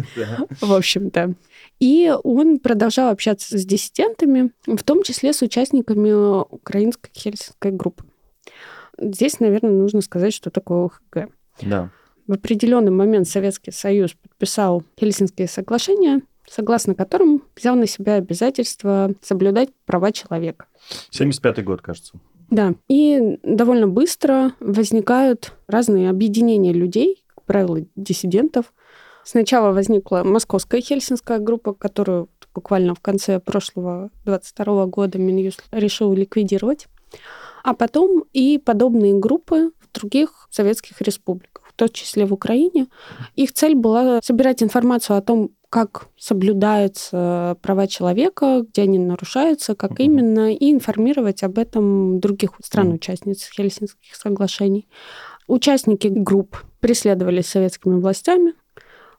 в 0.60 0.70
общем-то. 0.70 1.34
И 1.80 2.12
он 2.24 2.58
продолжал 2.58 3.10
общаться 3.10 3.56
с 3.56 3.64
диссидентами, 3.64 4.52
в 4.66 4.82
том 4.82 5.02
числе 5.02 5.32
с 5.32 5.42
участниками 5.42 6.10
украинской 6.52 7.10
хельсинской 7.14 7.70
группы. 7.70 8.04
Здесь, 9.00 9.38
наверное, 9.38 9.70
нужно 9.70 10.00
сказать, 10.00 10.34
что 10.34 10.50
такое 10.50 10.86
ОХГ. 10.86 11.30
Да. 11.62 11.90
В 12.26 12.32
определенный 12.32 12.90
момент 12.90 13.28
Советский 13.28 13.70
Союз 13.70 14.12
подписал 14.14 14.82
Хельсинские 15.00 15.48
соглашения, 15.48 16.22
согласно 16.46 16.94
которым 16.94 17.42
взял 17.56 17.76
на 17.76 17.86
себя 17.86 18.14
обязательство 18.14 19.14
соблюдать 19.22 19.70
права 19.86 20.12
человека. 20.12 20.66
75 21.10 21.64
год, 21.64 21.80
кажется. 21.80 22.18
Да, 22.50 22.74
и 22.88 23.38
довольно 23.42 23.88
быстро 23.88 24.52
возникают 24.60 25.52
разные 25.66 26.10
объединения 26.10 26.72
людей, 26.72 27.22
как 27.28 27.44
правило, 27.44 27.80
диссидентов, 27.94 28.72
Сначала 29.30 29.72
возникла 29.72 30.22
московская 30.24 30.80
хельсинская 30.80 31.38
группа, 31.38 31.74
которую 31.74 32.30
буквально 32.54 32.94
в 32.94 33.00
конце 33.00 33.40
прошлого 33.40 34.08
22 34.24 34.86
года 34.86 35.18
Минюст 35.18 35.62
решил 35.70 36.14
ликвидировать. 36.14 36.86
А 37.62 37.74
потом 37.74 38.24
и 38.32 38.56
подобные 38.56 39.12
группы 39.12 39.72
в 39.80 39.92
других 39.92 40.48
советских 40.50 41.02
республиках, 41.02 41.66
в 41.68 41.74
том 41.74 41.90
числе 41.90 42.24
в 42.24 42.32
Украине. 42.32 42.86
Их 43.36 43.52
цель 43.52 43.74
была 43.74 44.22
собирать 44.22 44.62
информацию 44.62 45.18
о 45.18 45.20
том, 45.20 45.50
как 45.68 46.06
соблюдаются 46.16 47.58
права 47.60 47.86
человека, 47.86 48.64
где 48.66 48.80
они 48.80 48.98
нарушаются, 48.98 49.74
как 49.74 50.00
uh-huh. 50.00 50.04
именно, 50.04 50.54
и 50.54 50.72
информировать 50.72 51.42
об 51.42 51.58
этом 51.58 52.18
других 52.18 52.52
стран-участниц 52.64 53.50
Хельсинских 53.54 54.16
соглашений. 54.16 54.88
Участники 55.46 56.06
групп 56.08 56.56
преследовались 56.80 57.48
советскими 57.48 58.00
властями, 58.00 58.54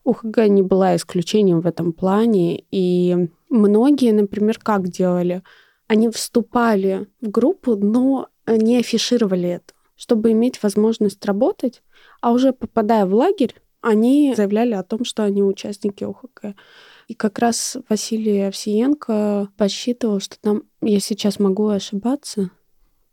УХГ 0.10 0.48
не 0.48 0.62
была 0.62 0.95
исключением 0.95 1.62
в 1.62 1.67
этом 1.67 1.93
плане, 1.93 2.63
и 2.72 3.30
многие, 3.50 4.12
например, 4.12 4.60
как 4.60 4.88
делали? 4.88 5.43
Они 5.88 6.10
вступали 6.10 7.08
в 7.22 7.30
группу, 7.30 7.76
но 7.76 8.28
не 8.48 8.78
афишировали 8.78 9.50
это, 9.50 9.74
чтобы 9.95 10.32
иметь 10.32 10.62
возможность 10.62 11.26
работать, 11.26 11.82
а 12.22 12.32
уже 12.32 12.54
попадая 12.54 13.06
в 13.06 13.13
лагерь, 13.13 13.56
они 13.82 14.34
заявляли 14.36 14.74
о 14.74 14.84
том, 14.84 15.06
что 15.06 15.24
они 15.24 15.41
участники 15.41 16.04
ОХГ. 16.04 16.56
И 17.08 17.13
как 17.13 17.39
раз 17.39 17.78
Василий 17.88 18.41
Овсиенко 18.41 19.50
подсчитывал, 19.58 20.19
что 20.19 20.39
там, 20.39 20.63
я 20.82 21.00
сейчас 21.00 21.39
могу 21.39 21.67
ошибаться, 21.67 22.52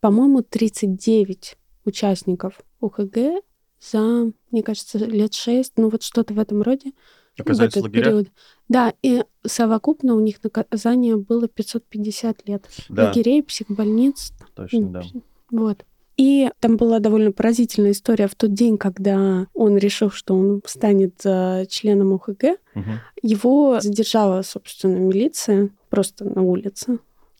по-моему, 0.00 0.42
39 0.42 1.56
участников 1.84 2.60
УХГ 2.80 3.42
за, 3.80 4.32
мне 4.50 4.62
кажется, 4.62 4.98
лет 4.98 5.34
шесть, 5.34 5.74
ну 5.76 5.88
вот 5.88 6.02
что-то 6.02 6.34
в 6.34 6.38
этом 6.38 6.62
роде. 6.62 6.92
Оказались 7.38 7.74
в, 7.74 7.76
этот 7.76 7.90
в 7.90 7.92
период. 7.92 8.28
Да, 8.68 8.94
и 9.02 9.22
совокупно 9.44 10.14
у 10.14 10.20
них 10.20 10.42
наказание 10.42 11.16
было 11.16 11.48
550 11.48 12.48
лет. 12.48 12.66
Да. 12.88 13.06
Лагерей, 13.06 13.42
психбольниц. 13.42 14.32
Точно, 14.54 14.88
да. 14.88 15.02
Вот. 15.50 15.84
И 16.16 16.50
там 16.60 16.78
была 16.78 16.98
довольно 16.98 17.30
поразительная 17.30 17.90
история 17.90 18.26
в 18.26 18.34
тот 18.34 18.54
день, 18.54 18.78
когда 18.78 19.48
он 19.52 19.76
решил, 19.76 20.10
что 20.10 20.34
он 20.34 20.62
станет 20.64 21.20
э, 21.24 21.66
членом 21.68 22.12
УХГ. 22.12 22.44
Угу. 22.74 22.84
Его 23.22 23.80
задержала, 23.80 24.40
собственно, 24.40 24.96
милиция 24.96 25.68
просто 25.90 26.24
на 26.24 26.42
улице 26.42 26.98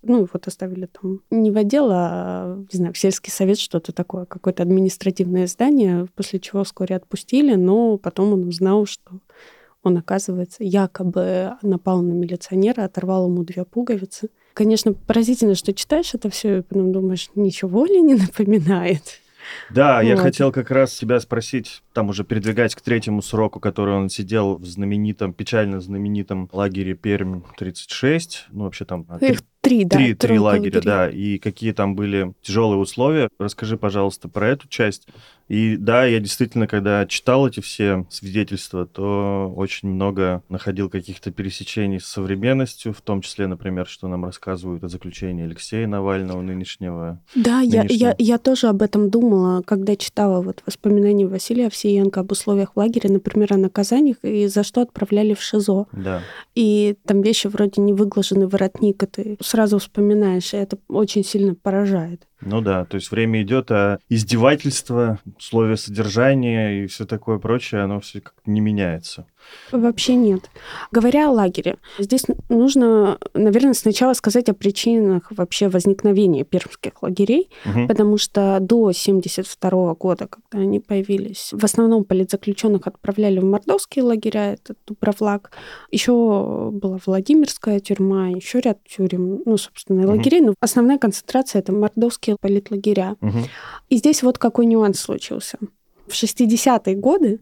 ну, 0.08 0.26
вот 0.32 0.46
оставили 0.46 0.86
там 0.86 1.20
не 1.30 1.50
в 1.50 1.56
отдел, 1.56 1.88
а, 1.90 2.56
не 2.72 2.76
знаю, 2.76 2.92
в 2.92 2.98
сельский 2.98 3.32
совет, 3.32 3.58
что-то 3.58 3.92
такое, 3.92 4.24
какое-то 4.24 4.62
административное 4.62 5.46
здание, 5.46 6.06
после 6.14 6.40
чего 6.40 6.64
вскоре 6.64 6.96
отпустили, 6.96 7.54
но 7.54 7.98
потом 7.98 8.32
он 8.32 8.48
узнал, 8.48 8.86
что 8.86 9.20
он, 9.82 9.96
оказывается, 9.98 10.64
якобы 10.64 11.52
напал 11.62 12.02
на 12.02 12.12
милиционера, 12.12 12.84
оторвал 12.84 13.28
ему 13.28 13.44
две 13.44 13.64
пуговицы. 13.64 14.30
Конечно, 14.54 14.94
поразительно, 14.94 15.54
что 15.54 15.72
читаешь 15.72 16.14
это 16.14 16.28
все 16.28 16.58
и 16.58 16.62
потом 16.62 16.92
думаешь, 16.92 17.30
ничего 17.34 17.86
ли 17.86 18.00
не 18.02 18.14
напоминает. 18.16 19.02
Да, 19.70 19.98
вот. 19.98 20.08
я 20.08 20.16
хотел 20.16 20.52
как 20.52 20.70
раз 20.70 20.94
тебя 20.94 21.20
спросить, 21.20 21.82
там 21.92 22.08
уже 22.08 22.24
передвигаясь 22.24 22.74
к 22.74 22.80
третьему 22.80 23.22
сроку, 23.22 23.60
который 23.60 23.94
он 23.94 24.08
сидел 24.08 24.56
в 24.56 24.66
знаменитом, 24.66 25.32
печально 25.32 25.80
знаменитом 25.80 26.48
лагере 26.52 26.94
Пермь-36, 26.94 28.18
ну 28.50 28.64
вообще 28.64 28.84
там... 28.84 29.06
А, 29.08 29.18
Их 29.24 29.42
три, 29.66 29.84
да. 29.84 29.96
Три, 29.96 30.14
три 30.14 30.38
лагеря, 30.38 30.80
да, 30.80 31.10
и 31.10 31.38
какие 31.38 31.72
там 31.72 31.96
были 31.96 32.32
тяжелые 32.40 32.78
условия. 32.78 33.28
Расскажи, 33.38 33.76
пожалуйста, 33.76 34.28
про 34.28 34.48
эту 34.48 34.68
часть. 34.68 35.08
И 35.48 35.76
да, 35.76 36.04
я 36.04 36.18
действительно, 36.18 36.66
когда 36.66 37.06
читал 37.06 37.46
эти 37.46 37.60
все 37.60 38.04
свидетельства, 38.10 38.84
то 38.84 39.52
очень 39.56 39.88
много 39.88 40.42
находил 40.48 40.90
каких-то 40.90 41.30
пересечений 41.30 42.00
с 42.00 42.06
современностью, 42.06 42.92
в 42.92 43.00
том 43.00 43.20
числе, 43.20 43.46
например, 43.46 43.86
что 43.86 44.08
нам 44.08 44.24
рассказывают 44.24 44.82
о 44.82 44.88
заключении 44.88 45.44
Алексея 45.44 45.86
Навального 45.86 46.42
нынешнего. 46.42 47.20
Да, 47.36 47.60
нынешнего. 47.60 47.92
Я, 47.92 48.08
я, 48.08 48.16
я 48.18 48.38
тоже 48.38 48.66
об 48.66 48.82
этом 48.82 49.08
думала, 49.08 49.62
когда 49.62 49.94
читала 49.94 50.42
вот 50.42 50.62
воспоминания 50.66 51.28
Василия 51.28 51.68
Овсиенко 51.68 52.20
об 52.20 52.32
условиях 52.32 52.72
в 52.74 52.78
лагере, 52.78 53.08
например, 53.08 53.52
о 53.52 53.56
наказаниях 53.56 54.16
и 54.22 54.48
за 54.48 54.64
что 54.64 54.82
отправляли 54.82 55.34
в 55.34 55.42
ШИЗО. 55.42 55.86
Да. 55.92 56.22
И 56.56 56.96
там 57.04 57.22
вещи 57.22 57.46
вроде 57.46 57.80
не 57.80 57.92
выглаженный 57.92 58.48
воротник, 58.48 59.02
и 59.04 59.06
ты 59.06 59.36
сразу 59.56 59.78
вспоминаешь, 59.78 60.52
и 60.52 60.58
это 60.58 60.78
очень 60.86 61.24
сильно 61.24 61.54
поражает. 61.54 62.28
Ну 62.42 62.60
да, 62.60 62.84
то 62.84 62.96
есть 62.96 63.10
время 63.10 63.40
идет, 63.40 63.70
а 63.70 63.98
издевательство, 64.10 65.18
условия 65.38 65.78
содержания 65.78 66.84
и 66.84 66.86
все 66.88 67.06
такое 67.06 67.38
прочее, 67.38 67.80
оно 67.80 68.00
все 68.00 68.20
как-то 68.20 68.50
не 68.50 68.60
меняется. 68.60 69.26
Вообще 69.72 70.14
нет. 70.14 70.50
Говоря 70.92 71.28
о 71.28 71.32
лагере, 71.32 71.76
здесь 71.98 72.24
нужно, 72.48 73.18
наверное, 73.34 73.74
сначала 73.74 74.14
сказать 74.14 74.48
о 74.48 74.54
причинах 74.54 75.30
вообще 75.30 75.68
возникновения 75.68 76.44
пермских 76.44 77.02
лагерей, 77.02 77.50
угу. 77.64 77.86
потому 77.88 78.18
что 78.18 78.58
до 78.60 78.88
1972 78.88 79.94
года, 79.94 80.28
когда 80.28 80.62
они 80.62 80.80
появились, 80.80 81.50
в 81.52 81.64
основном 81.64 82.04
политзаключенных 82.04 82.86
отправляли 82.86 83.40
в 83.40 83.44
мордовские 83.44 84.04
лагеря, 84.04 84.54
это 84.54 84.74
Дубровлаг. 84.86 85.50
Еще 85.90 86.12
была 86.12 86.98
Владимирская 87.04 87.80
тюрьма, 87.80 88.28
еще 88.28 88.60
ряд 88.60 88.78
тюрем, 88.84 89.42
ну, 89.44 89.56
собственно, 89.56 90.02
угу. 90.02 90.16
лагерей, 90.16 90.40
но 90.40 90.54
основная 90.60 90.98
концентрация 90.98 91.60
это 91.60 91.72
мордовские 91.72 92.36
политлагеря. 92.40 93.16
Угу. 93.20 93.38
И 93.88 93.96
здесь 93.96 94.22
вот 94.22 94.38
какой 94.38 94.66
нюанс 94.66 95.00
случился. 95.00 95.58
В 96.06 96.12
60-е 96.12 96.94
годы 96.96 97.40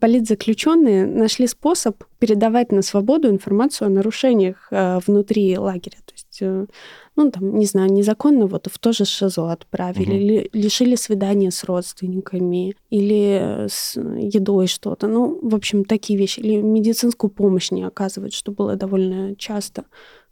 политзаключенные 0.00 1.06
нашли 1.06 1.46
способ 1.46 2.02
передавать 2.18 2.72
на 2.72 2.82
свободу 2.82 3.28
информацию 3.28 3.86
о 3.86 3.90
нарушениях 3.90 4.68
э, 4.70 4.98
внутри 5.06 5.56
лагеря. 5.56 5.98
То 6.04 6.12
есть, 6.12 6.38
э, 6.40 6.66
ну, 7.14 7.30
там, 7.30 7.56
не 7.56 7.66
знаю, 7.66 7.92
незаконно 7.92 8.46
вот 8.46 8.68
в 8.70 8.78
то 8.78 8.92
же 8.92 9.04
ШИЗО 9.04 9.52
отправили, 9.52 10.10
угу. 10.10 10.16
или 10.16 10.50
лишили 10.52 10.96
свидания 10.96 11.50
с 11.50 11.62
родственниками, 11.64 12.74
или 12.90 13.66
с 13.68 13.96
едой 13.96 14.66
что-то. 14.66 15.06
Ну, 15.06 15.38
в 15.40 15.54
общем, 15.54 15.84
такие 15.84 16.18
вещи. 16.18 16.40
Или 16.40 16.56
медицинскую 16.60 17.30
помощь 17.30 17.70
не 17.70 17.84
оказывают, 17.84 18.34
что 18.34 18.50
было 18.50 18.74
довольно 18.74 19.36
часто. 19.36 19.84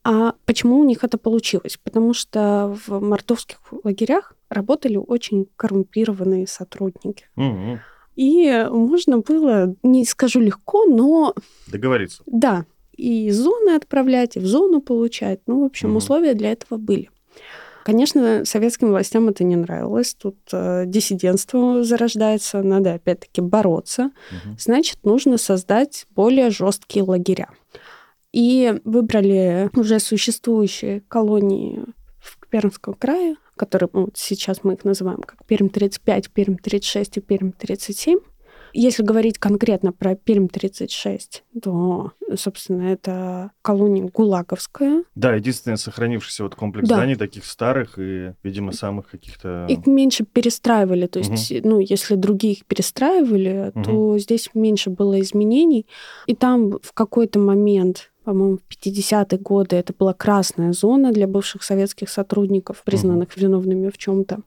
А 0.02 0.34
почему 0.46 0.78
у 0.78 0.84
них 0.84 1.04
это 1.04 1.18
получилось? 1.18 1.78
Потому 1.82 2.14
что 2.14 2.76
в 2.86 3.00
мордовских 3.00 3.60
лагерях 3.84 4.34
работали 4.50 4.96
очень 4.96 5.46
коррумпированные 5.56 6.46
сотрудники. 6.46 7.26
Угу. 7.36 7.78
И 8.16 8.66
можно 8.70 9.18
было, 9.18 9.74
не 9.82 10.04
скажу 10.04 10.40
легко, 10.40 10.84
но... 10.84 11.34
Договориться. 11.68 12.22
Да. 12.26 12.66
И 12.96 13.28
из 13.28 13.38
зоны 13.38 13.70
отправлять, 13.70 14.36
и 14.36 14.40
в 14.40 14.46
зону 14.46 14.82
получать. 14.82 15.40
Ну, 15.46 15.62
в 15.62 15.64
общем, 15.64 15.90
угу. 15.90 15.98
условия 15.98 16.34
для 16.34 16.52
этого 16.52 16.78
были. 16.78 17.08
Конечно, 17.84 18.44
советским 18.44 18.90
властям 18.90 19.28
это 19.28 19.42
не 19.42 19.56
нравилось. 19.56 20.14
Тут 20.14 20.36
э, 20.52 20.84
диссидентство 20.86 21.82
зарождается, 21.82 22.62
надо 22.62 22.94
опять-таки 22.94 23.40
бороться. 23.40 24.10
Угу. 24.30 24.56
Значит, 24.58 24.98
нужно 25.04 25.38
создать 25.38 26.06
более 26.10 26.50
жесткие 26.50 27.04
лагеря. 27.04 27.48
И 28.32 28.80
выбрали 28.84 29.70
уже 29.74 29.98
существующие 29.98 31.00
колонии 31.08 31.82
в 32.20 32.38
Пермском 32.48 32.94
крае, 32.94 33.36
которые 33.60 33.90
ну, 33.92 34.08
сейчас 34.14 34.64
мы 34.64 34.72
их 34.72 34.84
называем 34.86 35.20
как 35.20 35.44
Перм-35, 35.44 36.30
Перм-36 36.32 37.10
и 37.16 37.20
Перм-37. 37.20 38.22
Если 38.72 39.02
говорить 39.02 39.38
конкретно 39.38 39.92
про 39.92 40.14
Перм-36, 40.14 41.42
то, 41.62 42.12
собственно, 42.36 42.82
это 42.82 43.50
колония 43.62 44.04
Гулаговская. 44.04 45.04
Да, 45.14 45.34
единственный 45.34 45.76
сохранившийся 45.76 46.44
вот 46.44 46.54
комплекс 46.54 46.88
да. 46.88 46.96
зданий 46.96 47.16
таких 47.16 47.44
старых 47.44 47.98
и, 47.98 48.32
видимо, 48.42 48.72
самых 48.72 49.10
каких-то... 49.10 49.66
Их 49.68 49.86
меньше 49.86 50.24
перестраивали, 50.24 51.06
то 51.06 51.18
есть, 51.18 51.50
угу. 51.50 51.68
ну, 51.68 51.78
если 51.80 52.14
другие 52.14 52.54
их 52.54 52.66
перестраивали, 52.66 53.72
угу. 53.74 53.84
то 53.84 54.18
здесь 54.18 54.50
меньше 54.54 54.90
было 54.90 55.20
изменений. 55.20 55.86
И 56.26 56.34
там 56.34 56.78
в 56.82 56.92
какой-то 56.92 57.38
момент 57.38 58.10
по-моему, 58.22 58.58
в 58.58 58.86
50-е 58.86 59.38
годы 59.38 59.76
это 59.76 59.94
была 59.98 60.12
красная 60.12 60.72
зона 60.72 61.10
для 61.10 61.26
бывших 61.26 61.62
советских 61.62 62.10
сотрудников, 62.10 62.82
признанных 62.84 63.30
угу. 63.30 63.40
виновными 63.40 63.88
в 63.88 63.98
чем-то. 63.98 64.40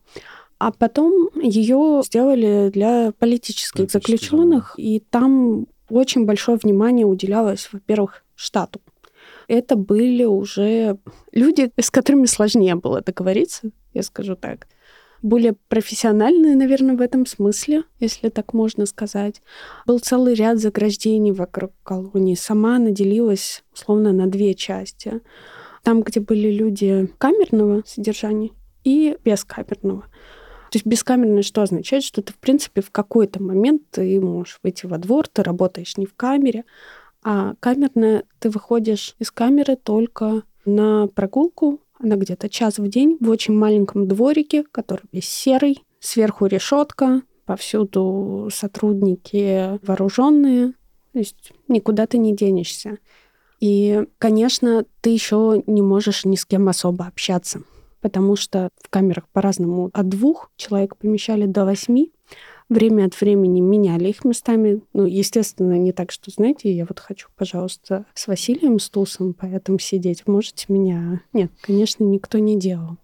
А 0.58 0.72
потом 0.72 1.30
ее 1.42 2.02
сделали 2.06 2.70
для 2.70 3.12
политических 3.20 3.92
заключенных, 3.92 4.74
да. 4.78 4.84
и 4.84 5.00
там 5.00 5.68
очень 5.90 6.26
большое 6.26 6.58
внимание 6.62 7.06
уделялось, 7.06 7.70
во-первых, 7.72 8.24
штату. 8.36 8.82
Это 9.48 9.76
были 9.76 10.24
уже 10.24 10.98
люди, 11.32 11.72
с 11.80 11.92
которыми 11.92 12.26
сложнее 12.26 12.76
было 12.76 13.02
договориться, 13.02 13.72
я 13.94 14.04
скажу 14.04 14.36
так 14.36 14.68
более 15.24 15.54
профессиональные, 15.70 16.56
наверное, 16.56 16.96
в 16.96 17.02
этом 17.02 17.26
смысле, 17.26 17.84
если 18.00 18.30
так 18.30 18.54
можно 18.54 18.86
сказать. 18.86 19.42
Был 19.88 20.00
целый 20.00 20.36
ряд 20.36 20.60
заграждений 20.60 21.32
вокруг 21.32 21.72
колонии. 21.84 22.36
Сама 22.36 22.76
она 22.76 22.92
делилась 22.92 23.64
условно 23.74 24.12
на 24.12 24.28
две 24.28 24.54
части. 24.54 25.22
Там, 25.82 26.02
где 26.02 26.20
были 26.20 26.52
люди 26.52 27.10
камерного 27.18 27.84
содержания 27.86 28.52
и 28.84 29.18
бескамерного. 29.24 30.06
То 30.74 30.78
есть 30.78 30.88
бескамерное 30.88 31.44
что 31.44 31.62
означает? 31.62 32.04
Что 32.04 32.24
ты, 32.24 32.34
в 32.34 32.38
принципе, 32.38 32.82
в 32.82 32.90
какой-то 32.90 33.40
момент 33.40 33.84
ты 33.92 34.20
можешь 34.20 34.58
выйти 34.64 34.88
во 34.88 34.98
двор, 34.98 35.28
ты 35.28 35.44
работаешь 35.44 35.98
не 35.98 36.08
в 36.08 36.16
камере, 36.16 36.66
а 37.22 37.54
камерное 37.60 38.24
ты 38.40 38.50
выходишь 38.50 39.14
из 39.20 39.30
камеры 39.30 39.76
только 39.76 40.42
на 40.66 41.06
прогулку 41.06 41.80
она 42.00 42.16
где-то 42.16 42.50
час 42.50 42.80
в 42.80 42.88
день 42.88 43.18
в 43.20 43.30
очень 43.30 43.54
маленьком 43.54 44.08
дворике, 44.08 44.64
который 44.64 45.04
весь 45.12 45.30
серый, 45.30 45.84
сверху 46.00 46.48
решетка, 46.48 47.22
повсюду 47.46 48.50
сотрудники 48.52 49.80
вооруженные, 49.86 50.74
то 51.12 51.20
есть 51.20 51.52
никуда 51.68 52.08
ты 52.08 52.18
не 52.18 52.36
денешься. 52.36 52.98
И, 53.60 54.08
конечно, 54.18 54.86
ты 55.02 55.12
еще 55.12 55.62
не 55.68 55.84
можешь 55.84 56.26
ни 56.26 56.36
с 56.36 56.46
кем 56.46 56.68
особо 56.68 57.06
общаться, 57.06 57.62
потому 58.04 58.36
что 58.36 58.68
в 58.84 58.90
камерах 58.90 59.30
по-разному 59.30 59.90
от 59.94 60.10
двух 60.10 60.52
человек 60.58 60.98
помещали 60.98 61.46
до 61.46 61.64
восьми, 61.64 62.12
время 62.68 63.06
от 63.06 63.20
времени 63.20 63.62
меняли 63.62 64.10
их 64.10 64.26
местами. 64.26 64.82
Ну, 64.92 65.06
естественно, 65.06 65.78
не 65.80 65.94
так, 65.94 66.12
что, 66.12 66.30
знаете, 66.30 66.70
я 66.70 66.86
вот 66.86 67.00
хочу, 67.00 67.30
пожалуйста, 67.38 68.06
с 68.14 68.28
Василием 68.28 68.80
Стусом 68.80 69.34
поэтому 69.34 69.80
сидеть. 69.80 70.28
Можете 70.28 70.66
меня... 70.68 71.22
Нет, 71.32 71.50
конечно, 71.62 72.04
никто 72.04 72.40
не 72.40 72.60
делал. 72.60 72.98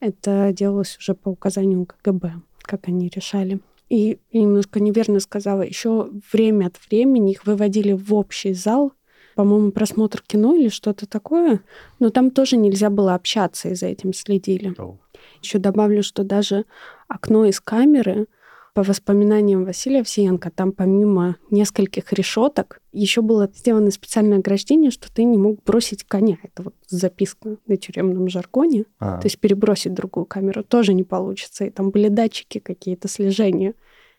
Это 0.00 0.52
делалось 0.52 0.98
уже 0.98 1.14
по 1.14 1.28
указанию 1.28 1.86
КГБ, 1.86 2.32
как 2.62 2.88
они 2.88 3.08
решали. 3.14 3.60
И 3.88 4.18
немножко 4.32 4.80
неверно 4.80 5.20
сказала, 5.20 5.62
еще 5.62 6.10
время 6.32 6.66
от 6.66 6.80
времени 6.90 7.30
их 7.30 7.46
выводили 7.46 7.92
в 7.92 8.12
общий 8.12 8.54
зал, 8.54 8.92
по-моему, 9.34 9.72
просмотр 9.72 10.22
кино 10.26 10.54
или 10.54 10.68
что-то 10.68 11.06
такое, 11.06 11.60
но 11.98 12.10
там 12.10 12.30
тоже 12.30 12.56
нельзя 12.56 12.90
было 12.90 13.14
общаться, 13.14 13.68
и 13.68 13.74
за 13.74 13.86
этим 13.86 14.12
следили. 14.12 14.72
Oh. 14.78 14.96
Еще 15.42 15.58
добавлю, 15.58 16.02
что 16.02 16.24
даже 16.24 16.64
окно 17.08 17.44
из 17.46 17.60
камеры 17.60 18.26
по 18.74 18.82
воспоминаниям 18.82 19.64
Василия 19.64 20.00
Овсиенко, 20.00 20.50
там 20.50 20.72
помимо 20.72 21.36
нескольких 21.50 22.12
решеток 22.12 22.80
еще 22.92 23.20
было 23.20 23.50
сделано 23.54 23.90
специальное 23.90 24.38
ограждение, 24.38 24.90
что 24.90 25.12
ты 25.12 25.24
не 25.24 25.36
мог 25.36 25.62
бросить 25.62 26.04
коня. 26.04 26.38
Это 26.42 26.62
вот 26.62 26.74
записка 26.88 27.58
на 27.66 27.76
тюремном 27.76 28.28
жаргоне. 28.28 28.86
А. 28.98 29.18
То 29.20 29.26
есть 29.26 29.38
перебросить 29.38 29.92
другую 29.92 30.24
камеру 30.24 30.64
тоже 30.64 30.94
не 30.94 31.04
получится. 31.04 31.64
И 31.64 31.70
там 31.70 31.90
были 31.90 32.08
датчики 32.08 32.60
какие-то 32.60 33.08
слежения. 33.08 33.74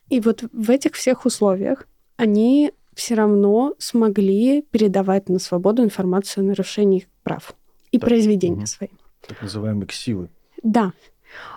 И 0.10 0.20
вот 0.20 0.44
в 0.52 0.70
этих 0.70 0.94
всех 0.94 1.26
условиях 1.26 1.88
они 2.18 2.74
все 2.96 3.16
равно 3.16 3.76
смогли 3.78 4.62
передавать 4.62 5.30
на 5.30 5.40
свободу 5.40 5.84
информацию 5.84 6.44
о 6.44 6.48
нарушении 6.48 7.08
прав 7.24 7.56
и 7.92 8.00
так, 8.00 8.10
произведения 8.10 8.60
угу. 8.60 8.68
свои. 8.68 8.90
Так 9.28 9.42
называемые 9.42 9.88
ксивы. 9.88 10.30
Да, 10.62 10.94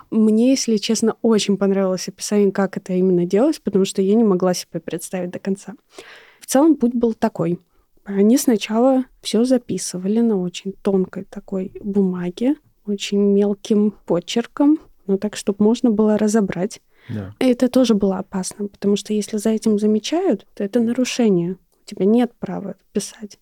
мне, 0.09 0.51
если 0.51 0.77
честно, 0.77 1.15
очень 1.21 1.57
понравилось 1.57 2.07
описание, 2.07 2.51
как 2.51 2.77
это 2.77 2.93
именно 2.93 3.25
делалось, 3.25 3.59
потому 3.59 3.85
что 3.85 4.01
я 4.01 4.15
не 4.15 4.23
могла 4.23 4.53
себе 4.53 4.79
представить 4.79 5.31
до 5.31 5.39
конца. 5.39 5.75
В 6.39 6.45
целом 6.45 6.75
путь 6.75 6.93
был 6.93 7.13
такой. 7.13 7.59
Они 8.03 8.37
сначала 8.37 9.03
все 9.21 9.43
записывали 9.43 10.21
на 10.21 10.41
очень 10.41 10.73
тонкой 10.81 11.25
такой 11.25 11.73
бумаге, 11.81 12.55
очень 12.85 13.19
мелким 13.19 13.91
почерком, 14.05 14.79
но 15.07 15.17
так, 15.17 15.35
чтобы 15.35 15.63
можно 15.63 15.91
было 15.91 16.17
разобрать. 16.17 16.81
Да. 17.09 17.33
Это 17.39 17.69
тоже 17.69 17.93
было 17.93 18.17
опасно, 18.17 18.67
потому 18.67 18.95
что 18.95 19.13
если 19.13 19.37
за 19.37 19.49
этим 19.49 19.79
замечают, 19.79 20.45
то 20.53 20.63
это 20.63 20.79
нарушение. 20.79 21.53
У 21.53 21.85
тебя 21.89 22.05
нет 22.05 22.33
права 22.39 22.75
писать. 22.91 23.39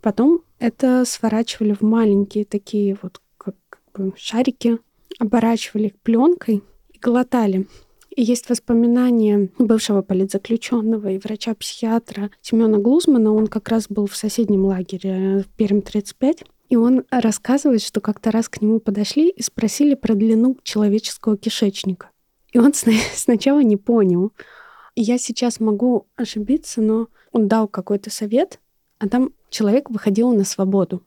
Потом 0.00 0.42
это 0.58 1.04
сворачивали 1.04 1.72
в 1.72 1.82
маленькие 1.82 2.44
такие 2.44 2.96
вот 3.02 3.20
как, 3.36 3.56
бы 3.94 4.12
шарики, 4.16 4.78
оборачивали 5.18 5.94
пленкой 6.02 6.62
и 6.92 6.98
глотали. 6.98 7.66
И 8.14 8.22
есть 8.22 8.48
воспоминания 8.48 9.50
бывшего 9.58 10.02
политзаключенного 10.02 11.08
и 11.12 11.18
врача-психиатра 11.18 12.30
Семена 12.42 12.78
Глузмана. 12.78 13.32
Он 13.32 13.46
как 13.46 13.68
раз 13.68 13.86
был 13.88 14.06
в 14.06 14.16
соседнем 14.16 14.64
лагере 14.64 15.44
в 15.44 15.56
Перм-35. 15.56 16.44
И 16.68 16.76
он 16.76 17.04
рассказывает, 17.10 17.82
что 17.82 18.00
как-то 18.00 18.30
раз 18.30 18.48
к 18.48 18.60
нему 18.60 18.80
подошли 18.80 19.30
и 19.30 19.42
спросили 19.42 19.94
про 19.94 20.14
длину 20.14 20.58
человеческого 20.62 21.36
кишечника. 21.36 22.10
И 22.52 22.58
он 22.58 22.72
сначала 23.14 23.60
не 23.60 23.76
понял. 23.76 24.32
И 24.94 25.02
я 25.02 25.18
сейчас 25.18 25.60
могу 25.60 26.06
ошибиться, 26.16 26.80
но 26.80 27.08
он 27.32 27.46
дал 27.48 27.68
какой-то 27.68 28.10
совет, 28.10 28.58
а 28.98 29.08
там 29.08 29.30
человек 29.50 29.90
выходил 29.90 30.32
на 30.32 30.44
свободу. 30.44 31.02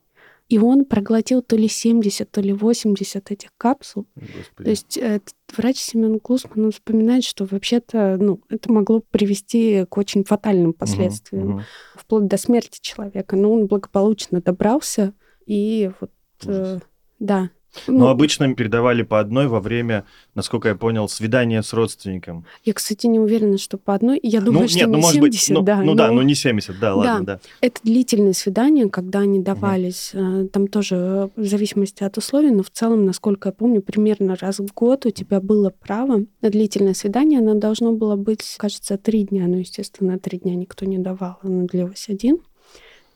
И 0.48 0.58
он 0.58 0.84
проглотил 0.84 1.40
то 1.40 1.56
ли 1.56 1.66
70, 1.68 2.30
то 2.30 2.40
ли 2.42 2.52
80 2.52 3.30
этих 3.30 3.50
капсул. 3.56 4.06
Господи. 4.16 4.64
То 4.64 4.70
есть 4.70 4.96
этот 4.98 5.34
врач 5.56 5.78
Семен 5.78 6.20
Клусман 6.20 6.66
он 6.66 6.72
вспоминает, 6.72 7.24
что 7.24 7.46
вообще-то 7.46 8.18
ну, 8.20 8.40
это 8.50 8.70
могло 8.70 9.00
привести 9.00 9.86
к 9.88 9.96
очень 9.96 10.24
фатальным 10.24 10.74
последствиям, 10.74 11.44
Мгм, 11.44 11.54
мгм. 11.56 11.64
вплоть 11.94 12.26
до 12.26 12.36
смерти 12.36 12.80
человека. 12.82 13.36
Но 13.36 13.52
он 13.52 13.66
благополучно 13.66 14.42
добрался, 14.42 15.14
и 15.46 15.90
вот, 16.00 16.10
Ужас. 16.44 16.68
э, 16.68 16.80
да. 17.18 17.50
Но 17.86 17.98
Ну, 18.00 18.06
обычно 18.08 18.44
им 18.44 18.54
передавали 18.54 19.02
по 19.02 19.18
одной 19.20 19.46
во 19.48 19.60
время, 19.60 20.04
насколько 20.34 20.68
я 20.68 20.74
понял, 20.74 21.08
свидания 21.08 21.62
с 21.62 21.72
родственником. 21.72 22.44
Я, 22.64 22.74
кстати, 22.74 23.06
не 23.06 23.18
уверена, 23.18 23.56
что 23.58 23.78
по 23.78 23.94
одной. 23.94 24.20
Я 24.22 24.40
думаю, 24.40 24.62
ну, 24.62 24.68
что 24.68 24.78
нет, 24.78 24.88
не 24.88 24.92
ну, 24.92 24.98
может 24.98 25.14
70, 25.14 25.48
быть, 25.48 25.56
ну, 25.58 25.62
да. 25.62 25.82
ну 25.82 25.94
да, 25.94 26.08
но- 26.08 26.14
ну 26.14 26.22
не 26.22 26.34
70, 26.34 26.78
да, 26.78 26.94
ладно, 26.94 27.24
да. 27.24 27.40
Это 27.60 27.80
длительные 27.82 28.34
свидания, 28.34 28.88
когда 28.88 29.20
они 29.20 29.40
давались. 29.40 30.10
э, 30.12 30.48
Там 30.52 30.66
тоже 30.68 30.96
э, 30.96 31.28
в 31.40 31.46
зависимости 31.46 32.04
от 32.04 32.18
условий, 32.18 32.50
но 32.50 32.62
в 32.62 32.70
целом, 32.70 33.06
насколько 33.06 33.48
я 33.48 33.52
помню, 33.52 33.80
примерно 33.82 34.36
раз 34.36 34.58
в 34.58 34.72
год 34.74 35.06
у 35.06 35.10
тебя 35.10 35.40
было 35.40 35.70
право 35.70 36.24
на 36.42 36.50
длительное 36.50 36.94
свидание. 36.94 37.38
Оно 37.38 37.54
должно 37.54 37.92
было 37.92 38.16
быть, 38.16 38.54
кажется, 38.58 38.98
три 38.98 39.24
дня. 39.24 39.46
Но, 39.46 39.56
естественно, 39.58 40.18
три 40.18 40.38
дня 40.38 40.54
никто 40.54 40.84
не 40.84 40.98
давал. 40.98 41.38
Оно 41.42 41.66
длилось 41.66 42.06
один. 42.08 42.38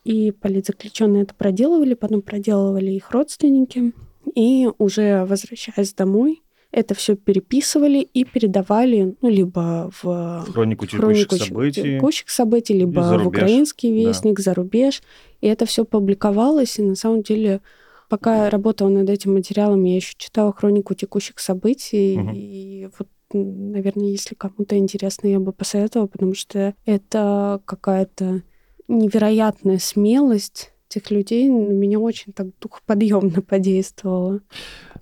И 0.05 0.31
политзаключенные 0.31 1.25
это 1.25 1.35
проделывали, 1.35 1.95
потом 1.95 2.23
проделывали 2.23 2.93
их 2.93 3.11
родственники. 3.11 3.93
И 4.35 4.69
уже 4.79 5.25
возвращаясь 5.25 5.95
домой, 5.95 6.43
это 6.73 6.95
все 6.95 7.17
переписывали 7.17 8.01
и 8.01 8.25
передавали, 8.25 9.17
ну, 9.23 9.29
либо 9.31 9.91
в 10.03 10.45
Хронику 10.53 10.87
текущих 10.87 11.29
хронику 11.29 11.37
событий. 11.37 11.83
текущих 11.83 12.29
событий, 12.29 12.75
либо 12.75 13.01
в 13.01 13.27
украинский 13.27 13.91
Да. 13.91 14.09
вестник, 14.09 14.41
за 14.41 14.53
рубеж. 14.53 15.03
И 15.41 15.47
это 15.47 15.65
все 15.65 15.85
публиковалось. 15.85 16.79
И 16.79 16.83
на 16.83 16.97
самом 16.97 17.23
деле, 17.23 17.61
пока 18.09 18.45
я 18.45 18.51
работала 18.51 18.89
над 18.89 19.09
этим 19.09 19.35
материалом, 19.35 19.85
я 19.85 19.97
еще 19.97 20.15
читала 20.19 20.53
хронику 20.53 20.95
текущих 20.95 21.39
событий. 21.39 22.19
Мгм. 22.19 22.33
И 22.35 22.89
вот, 22.99 23.09
наверное, 23.33 24.09
если 24.09 24.35
кому-то 24.35 24.77
интересно, 24.77 25.29
я 25.29 25.41
бы 25.41 25.53
посоветовала, 25.53 26.09
потому 26.09 26.35
что 26.35 26.75
это 26.85 27.61
какая-то 27.65 28.43
невероятная 28.89 29.79
смелость 29.79 30.73
этих 30.89 31.11
людей 31.11 31.49
на 31.49 31.73
меня 31.73 31.99
очень 31.99 32.33
так 32.33 32.49
духоподъемно 32.61 33.43
подействовала. 33.43 34.41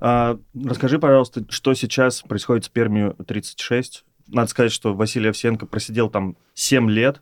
А, 0.00 0.38
расскажи, 0.64 0.98
пожалуйста, 0.98 1.44
что 1.48 1.74
сейчас 1.74 2.22
происходит 2.22 2.64
с 2.64 2.68
Пермию 2.68 3.16
36? 3.26 4.04
Надо 4.28 4.48
сказать, 4.48 4.72
что 4.72 4.94
Василий 4.94 5.28
Овсенко 5.28 5.66
просидел 5.66 6.08
там 6.08 6.36
7 6.54 6.90
лет. 6.90 7.20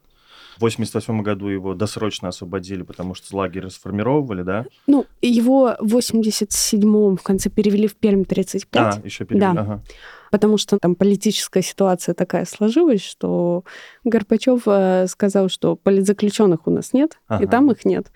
В 0.58 0.60
88 0.60 1.22
году 1.22 1.48
его 1.48 1.74
досрочно 1.74 2.28
освободили, 2.28 2.82
потому 2.82 3.14
что 3.14 3.34
лагерь 3.36 3.62
расформировали, 3.64 4.42
да? 4.42 4.66
Ну, 4.86 5.06
его 5.22 5.76
в 5.80 5.96
87-м 5.96 7.16
в 7.16 7.22
конце 7.22 7.48
перевели 7.48 7.88
в 7.88 7.94
Пермь 7.96 8.24
35. 8.24 8.98
А, 8.98 9.00
еще 9.06 9.24
перевели. 9.24 9.54
Да. 9.54 9.60
Ага. 9.62 9.82
потому 10.30 10.58
что 10.58 10.78
там 10.78 10.94
политическая 10.94 11.62
ситуация 11.62 12.14
такая 12.14 12.44
сложилась, 12.44 13.02
что 13.02 13.64
Горбачев 14.04 14.62
э, 14.66 15.06
сказал, 15.08 15.48
что 15.48 15.74
политзаключенных 15.76 16.66
у 16.66 16.70
нас 16.70 16.92
нет, 16.92 17.18
Ага. 17.28 17.44
и 17.44 17.46
там 17.46 17.70
их 17.72 17.84
нет. 17.86 18.12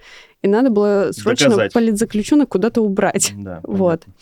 И 0.46 0.48
надо 0.48 0.70
было 0.70 1.10
срочно 1.12 1.48
Доказать. 1.50 1.72
политзаключенных 1.72 2.48
куда-то 2.48 2.80
убрать. 2.82 3.32
Да, 3.36 3.60
Вот. 3.64 4.04
понятно. 4.04 4.12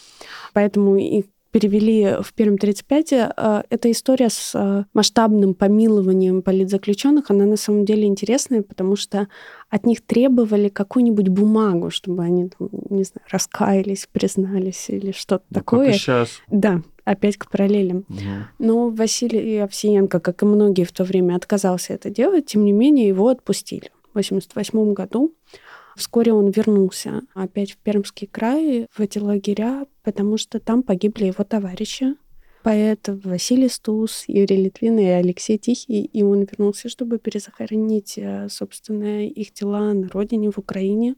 Поэтому 0.54 0.96
их 0.96 1.24
перевели 1.50 2.16
в 2.20 2.32
Пермь 2.34 2.56
35. 2.56 3.12
Э, 3.12 3.62
Эта 3.70 3.88
история 3.90 4.28
с 4.28 4.52
э, 4.54 4.84
масштабным 4.92 5.54
помилованием 5.54 6.42
политзаключенных, 6.42 7.30
она 7.30 7.44
на 7.44 7.56
самом 7.56 7.84
деле 7.84 8.06
интересная, 8.06 8.62
потому 8.62 8.96
что 8.96 9.28
от 9.70 9.86
них 9.86 10.00
требовали 10.04 10.68
какую-нибудь 10.68 11.28
бумагу, 11.28 11.90
чтобы 11.90 12.24
они, 12.24 12.50
не 12.90 13.04
знаю, 13.04 13.24
раскаялись, 13.30 14.08
признались 14.10 14.86
или 14.88 15.12
что-то 15.12 15.44
Ну, 15.50 15.54
такое. 15.54 15.86
Как 15.86 15.94
и 15.94 15.98
сейчас. 15.98 16.28
Да, 16.50 16.82
опять 17.04 17.36
к 17.36 17.48
параллелям. 17.48 18.04
Мгм. 18.08 18.46
Но 18.58 18.88
Василий 18.90 19.58
Овсиенко, 19.58 20.18
как 20.18 20.42
и 20.42 20.46
многие 20.46 20.82
в 20.84 20.90
то 20.92 21.04
время, 21.04 21.36
отказался 21.36 21.92
это 21.92 22.10
делать. 22.10 22.46
Тем 22.46 22.64
не 22.64 22.72
менее, 22.72 23.06
его 23.06 23.28
отпустили 23.28 23.90
в 24.12 24.16
1988 24.16 24.92
году. 24.92 25.32
Вскоре 25.96 26.32
он 26.32 26.50
вернулся 26.50 27.22
опять 27.34 27.72
в 27.72 27.76
Пермский 27.78 28.26
край, 28.26 28.88
в 28.90 29.00
эти 29.00 29.18
лагеря, 29.18 29.86
потому 30.02 30.36
что 30.36 30.58
там 30.58 30.82
погибли 30.82 31.26
его 31.26 31.44
товарищи. 31.44 32.16
Поэт 32.64 33.08
Василий 33.24 33.68
Стус, 33.68 34.24
Юрий 34.26 34.56
Литвин 34.56 34.98
и 34.98 35.04
Алексей 35.04 35.58
Тихий. 35.58 36.04
И 36.04 36.22
он 36.22 36.44
вернулся, 36.44 36.88
чтобы 36.88 37.18
перезахоронить, 37.18 38.14
э, 38.16 38.48
собственно, 38.48 39.26
их 39.26 39.52
тела 39.52 39.92
на 39.92 40.08
родине, 40.08 40.50
в 40.50 40.56
Украине. 40.56 41.14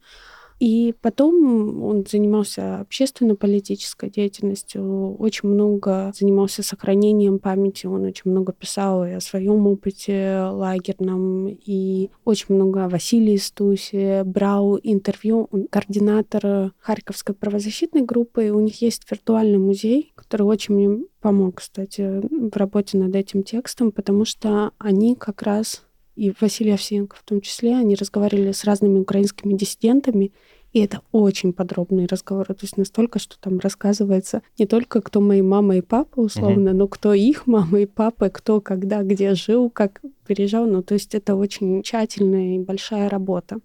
И 0.58 0.94
потом 1.02 1.82
он 1.82 2.06
занимался 2.06 2.80
общественно-политической 2.80 4.08
деятельностью, 4.08 5.14
очень 5.16 5.48
много 5.48 6.12
занимался 6.16 6.62
сохранением 6.62 7.38
памяти, 7.38 7.86
он 7.86 8.04
очень 8.04 8.30
много 8.30 8.52
писал 8.52 9.04
и 9.04 9.12
о 9.12 9.20
своем 9.20 9.66
опыте 9.66 10.40
лагерном, 10.50 11.48
и 11.48 12.10
очень 12.24 12.54
много 12.54 12.84
о 12.84 12.88
Василии 12.88 13.36
Стусе, 13.36 14.24
брал 14.24 14.78
интервью, 14.82 15.48
он 15.50 15.66
координатор 15.68 16.72
Харьковской 16.80 17.34
правозащитной 17.34 18.02
группы, 18.02 18.46
и 18.46 18.50
у 18.50 18.60
них 18.60 18.80
есть 18.80 19.02
виртуальный 19.10 19.58
музей, 19.58 20.12
который 20.14 20.42
очень 20.42 20.74
мне 20.74 21.04
помог, 21.20 21.56
кстати, 21.56 22.20
в 22.22 22.56
работе 22.56 22.96
над 22.98 23.14
этим 23.14 23.42
текстом, 23.42 23.90
потому 23.90 24.24
что 24.24 24.70
они 24.78 25.16
как 25.16 25.42
раз 25.42 25.85
и 26.16 26.32
Василий 26.40 26.72
Овсиенко 26.72 27.16
в 27.16 27.22
том 27.22 27.40
числе, 27.40 27.76
они 27.76 27.94
разговаривали 27.94 28.52
с 28.52 28.64
разными 28.64 28.98
украинскими 28.98 29.54
диссидентами, 29.54 30.32
и 30.72 30.80
это 30.80 31.00
очень 31.12 31.52
подробные 31.52 32.06
разговоры, 32.06 32.52
то 32.54 32.64
есть 32.64 32.76
настолько, 32.76 33.18
что 33.18 33.38
там 33.40 33.58
рассказывается 33.60 34.42
не 34.58 34.66
только 34.66 35.00
кто 35.00 35.20
мои 35.20 35.40
мама 35.40 35.76
и 35.76 35.80
папа, 35.80 36.20
условно, 36.20 36.72
но 36.72 36.88
кто 36.88 37.14
их 37.14 37.46
мама 37.46 37.80
и 37.80 37.86
папа, 37.86 38.28
кто 38.28 38.60
когда, 38.60 39.02
где 39.02 39.34
жил, 39.34 39.70
как 39.70 40.02
переезжал. 40.26 40.66
Ну, 40.66 40.82
то 40.82 40.94
есть 40.94 41.14
это 41.14 41.34
очень 41.34 41.82
тщательная 41.82 42.56
и 42.56 42.58
большая 42.58 43.08
работа. 43.08 43.58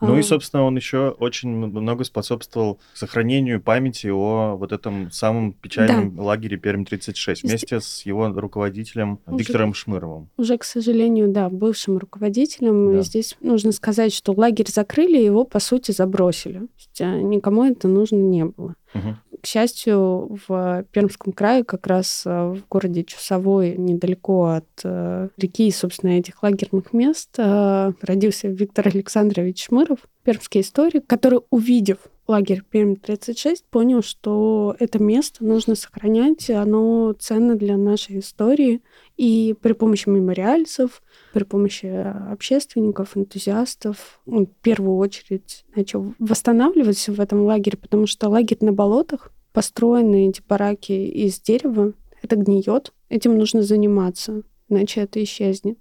Ну 0.00 0.16
и, 0.16 0.22
собственно, 0.22 0.62
он 0.62 0.76
еще 0.76 1.10
очень 1.18 1.50
много 1.50 2.04
способствовал 2.04 2.78
сохранению 2.94 3.60
памяти 3.60 4.08
о 4.08 4.56
вот 4.56 4.72
этом 4.72 5.10
самом 5.10 5.52
печальном 5.52 6.18
лагере 6.18 6.56
Пермь-36 6.56 7.40
вместе 7.42 7.80
с 7.80 8.02
его 8.02 8.28
руководителем 8.28 9.18
Уже- 9.26 9.38
Виктором 9.38 9.74
Шмыровым. 9.74 10.28
Уже, 10.36 10.56
к 10.56 10.64
сожалению, 10.64 11.28
да, 11.28 11.48
бывшим 11.48 11.98
руководителем. 11.98 12.92
Да. 12.92 12.98
И 13.00 13.02
здесь 13.02 13.36
нужно 13.40 13.72
сказать, 13.72 14.12
что 14.12 14.32
лагерь 14.32 14.68
закрыли, 14.68 15.18
его, 15.18 15.44
по 15.44 15.58
сути, 15.58 15.90
забросили. 15.90 16.68
А, 17.00 17.16
никому 17.20 17.64
это 17.64 17.88
нужно 17.88 18.16
не 18.16 18.44
было. 18.44 18.74
Мгм. 18.94 19.18
К 19.40 19.46
счастью, 19.46 20.38
в 20.48 20.84
Пермском 20.90 21.32
крае, 21.32 21.62
как 21.62 21.86
раз 21.86 22.22
э, 22.26 22.30
в 22.30 22.66
городе 22.68 23.04
Чусовой, 23.04 23.76
недалеко 23.76 24.46
от 24.46 24.66
э, 24.82 25.28
реки 25.36 25.68
и, 25.68 25.70
собственно, 25.70 26.18
этих 26.18 26.42
лагерных 26.42 26.92
мест, 26.92 27.30
э, 27.38 27.92
родился 28.02 28.48
Виктор 28.48 28.88
Александрович 28.88 29.70
Шмыров, 29.88 30.08
пермский 30.22 30.60
историк, 30.60 31.06
который, 31.06 31.40
увидев 31.50 31.98
лагерь 32.26 32.62
Пермь-36, 32.70 33.64
понял, 33.70 34.02
что 34.02 34.76
это 34.78 35.02
место 35.02 35.44
нужно 35.44 35.74
сохранять, 35.74 36.50
оно 36.50 37.14
ценно 37.18 37.56
для 37.56 37.78
нашей 37.78 38.18
истории. 38.18 38.82
И 39.16 39.54
при 39.60 39.72
помощи 39.72 40.08
мемориальцев, 40.08 41.02
при 41.32 41.44
помощи 41.44 41.86
общественников, 41.86 43.16
энтузиастов, 43.16 44.20
он 44.26 44.46
в 44.46 44.54
первую 44.62 44.98
очередь 44.98 45.64
начал 45.74 46.14
восстанавливаться 46.18 47.12
в 47.12 47.20
этом 47.20 47.44
лагере, 47.44 47.78
потому 47.78 48.06
что 48.06 48.28
лагерь 48.28 48.58
на 48.60 48.72
болотах, 48.72 49.32
построенные 49.52 50.28
эти 50.28 50.42
бараки 50.46 50.92
из 50.92 51.40
дерева, 51.40 51.94
это 52.22 52.36
гниет, 52.36 52.92
этим 53.08 53.38
нужно 53.38 53.62
заниматься, 53.62 54.42
иначе 54.68 55.00
это 55.00 55.22
исчезнет. 55.22 55.78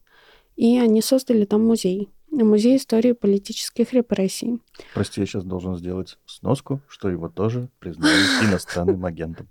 И 0.56 0.80
они 0.80 1.02
создали 1.02 1.44
там 1.46 1.66
музей. 1.66 2.10
Музей 2.44 2.78
истории 2.78 3.14
политических 3.14 3.94
репрессий. 3.94 4.60
Прости, 4.94 5.22
я 5.22 5.28
сейчас 5.28 5.44
должен 5.44 5.76
сделать 5.78 6.18
сноску, 6.26 6.82
что 6.88 7.10
его 7.10 7.30
тоже 7.30 7.70
признали 7.80 8.20
иностранным 8.46 9.06
агентом. 9.06 9.48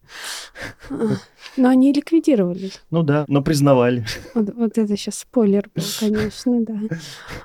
Но 1.57 1.69
они 1.69 1.92
ликвидировались. 1.92 2.81
Ну 2.90 3.03
да, 3.03 3.25
но 3.29 3.42
признавали. 3.42 4.05
Вот, 4.35 4.55
вот 4.55 4.79
это 4.79 4.97
сейчас 4.97 5.19
спойлер 5.21 5.71
был, 5.75 5.85
конечно, 6.01 6.64
да. 6.64 6.79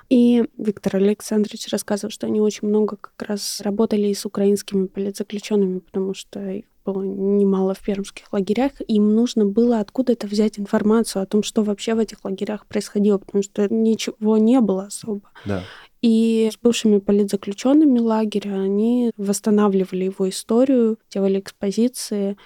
И 0.10 0.46
Виктор 0.58 0.98
Александрович 0.98 1.68
рассказывал, 1.72 2.12
что 2.12 2.28
они 2.28 2.42
очень 2.42 2.68
много 2.68 2.98
как 2.98 3.30
раз 3.30 3.62
работали 3.62 4.08
и 4.08 4.14
с 4.14 4.26
украинскими 4.26 4.88
политзаключенными, 4.88 5.80
потому 5.80 6.14
что 6.14 6.40
их 6.40 6.66
было 6.84 7.04
немало 7.04 7.74
в 7.74 7.80
пермских 7.80 8.32
лагерях. 8.34 8.72
Им 8.88 9.14
нужно 9.16 9.46
было 9.46 9.80
откуда-то 9.80 10.28
взять 10.28 10.60
информацию 10.60 11.22
о 11.22 11.26
том, 11.26 11.44
что 11.44 11.64
вообще 11.64 11.94
в 11.94 12.00
этих 12.00 12.24
лагерях 12.24 12.66
происходило, 12.66 13.18
потому 13.18 13.44
что 13.44 13.68
ничего 13.74 14.38
не 14.38 14.60
было 14.62 14.86
особо. 14.86 15.30
Да. 15.46 15.64
И 16.02 16.50
с 16.52 16.58
бывшими 16.58 16.98
политзаключенными 16.98 18.00
лагеря 18.00 18.60
они 18.60 19.12
восстанавливали 19.18 20.06
его 20.06 20.28
историю, 20.30 20.98
делали 21.12 21.40
экспозиции. 21.40 22.38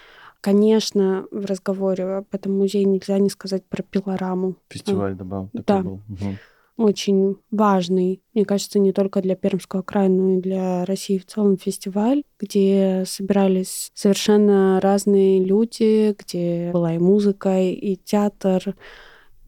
Конечно, 0.45 1.25
в 1.31 1.45
разговоре 1.45 2.03
об 2.03 2.27
этом 2.31 2.55
музее 2.55 2.83
нельзя 2.83 3.17
не 3.17 3.31
сказать 3.31 3.65
про 3.65 3.81
пилораму. 3.81 4.57
Фестиваль 4.69 5.15
добавил. 5.15 5.49
Да. 5.53 5.81
был. 5.81 6.01
Мгм. 6.07 6.37
очень 6.77 7.37
важный, 7.49 8.21
мне 8.35 8.45
кажется, 8.45 8.77
не 8.77 8.93
только 8.93 9.23
для 9.23 9.35
Пермского 9.35 9.81
края, 9.81 10.07
но 10.07 10.33
и 10.33 10.41
для 10.41 10.85
России 10.85 11.17
в 11.17 11.25
целом 11.25 11.57
фестиваль, 11.57 12.21
где 12.39 13.05
собирались 13.07 13.89
совершенно 13.95 14.79
разные 14.83 15.43
люди, 15.43 16.15
где 16.15 16.69
была 16.71 16.93
и 16.93 16.99
музыка, 16.99 17.59
и 17.59 17.95
театр, 17.95 18.75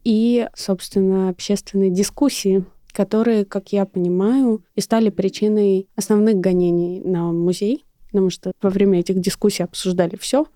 и, 0.02 0.48
собственно, 0.56 1.28
общественные 1.28 1.90
дискуссии, 1.90 2.64
которые, 2.90 3.44
как 3.44 3.68
я 3.68 3.86
понимаю, 3.86 4.64
и 4.74 4.80
стали 4.80 5.10
причиной 5.10 5.86
основных 5.94 6.38
гонений 6.38 7.02
на 7.04 7.30
музей, 7.30 7.84
потому 8.08 8.30
что 8.30 8.50
во 8.60 8.70
время 8.70 8.98
этих 8.98 9.20
дискуссий 9.20 9.62
обсуждали 9.62 10.16
все, 10.16 10.46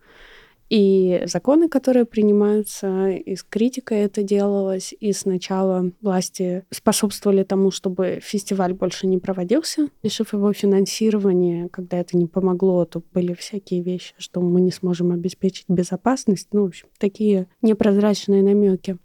и 0.73 1.25
законы, 1.27 1.69
которые 1.69 2.07
принимаются, 2.07 3.11
и 3.11 3.37
с 3.37 3.43
критикой 3.43 3.99
это 3.99 4.23
делалось, 4.23 4.95
и 4.99 5.13
сначала 5.13 5.93
власти 6.01 6.65
способствовали 6.71 7.43
тому, 7.43 7.71
чтобы 7.71 8.21
фестиваль 8.23 8.73
больше 8.73 9.07
не 9.07 9.19
проводился, 9.19 9.89
лишив 10.03 10.33
его 10.33 10.51
финансирования. 10.55 11.69
Когда 11.69 11.99
это 11.99 12.17
не 12.17 12.27
помогло, 12.27 12.87
то 12.87 13.03
были 13.13 13.35
всякие 13.35 13.83
вещи, 13.83 14.15
что 14.17 14.41
мы 14.41 14.63
не 14.63 14.71
сможем 14.71 15.13
обеспечить 15.13 15.67
безопасность. 15.69 16.49
Ну, 16.53 16.63
в 16.63 16.69
общем, 16.69 16.89
такие 16.97 17.49
непрозрачные 17.61 18.43
намеки. 18.43 18.97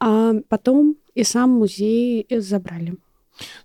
А 0.00 0.32
потом 0.48 0.96
и 1.14 1.22
сам 1.22 1.50
музей 1.50 2.26
забрали. 2.28 2.96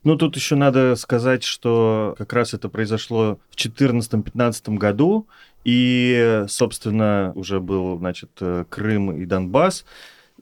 Ну, 0.03 0.15
тут 0.15 0.35
еще 0.35 0.55
надо 0.55 0.95
сказать, 0.95 1.43
что 1.43 2.15
как 2.17 2.33
раз 2.33 2.53
это 2.53 2.69
произошло 2.69 3.39
в 3.49 3.55
2014-2015 3.55 4.75
году, 4.75 5.27
и, 5.63 6.43
собственно, 6.47 7.31
уже 7.35 7.59
был, 7.59 7.97
значит, 7.97 8.31
э, 8.41 8.65
Крым 8.69 9.11
и 9.15 9.25
Донбасс. 9.25 9.85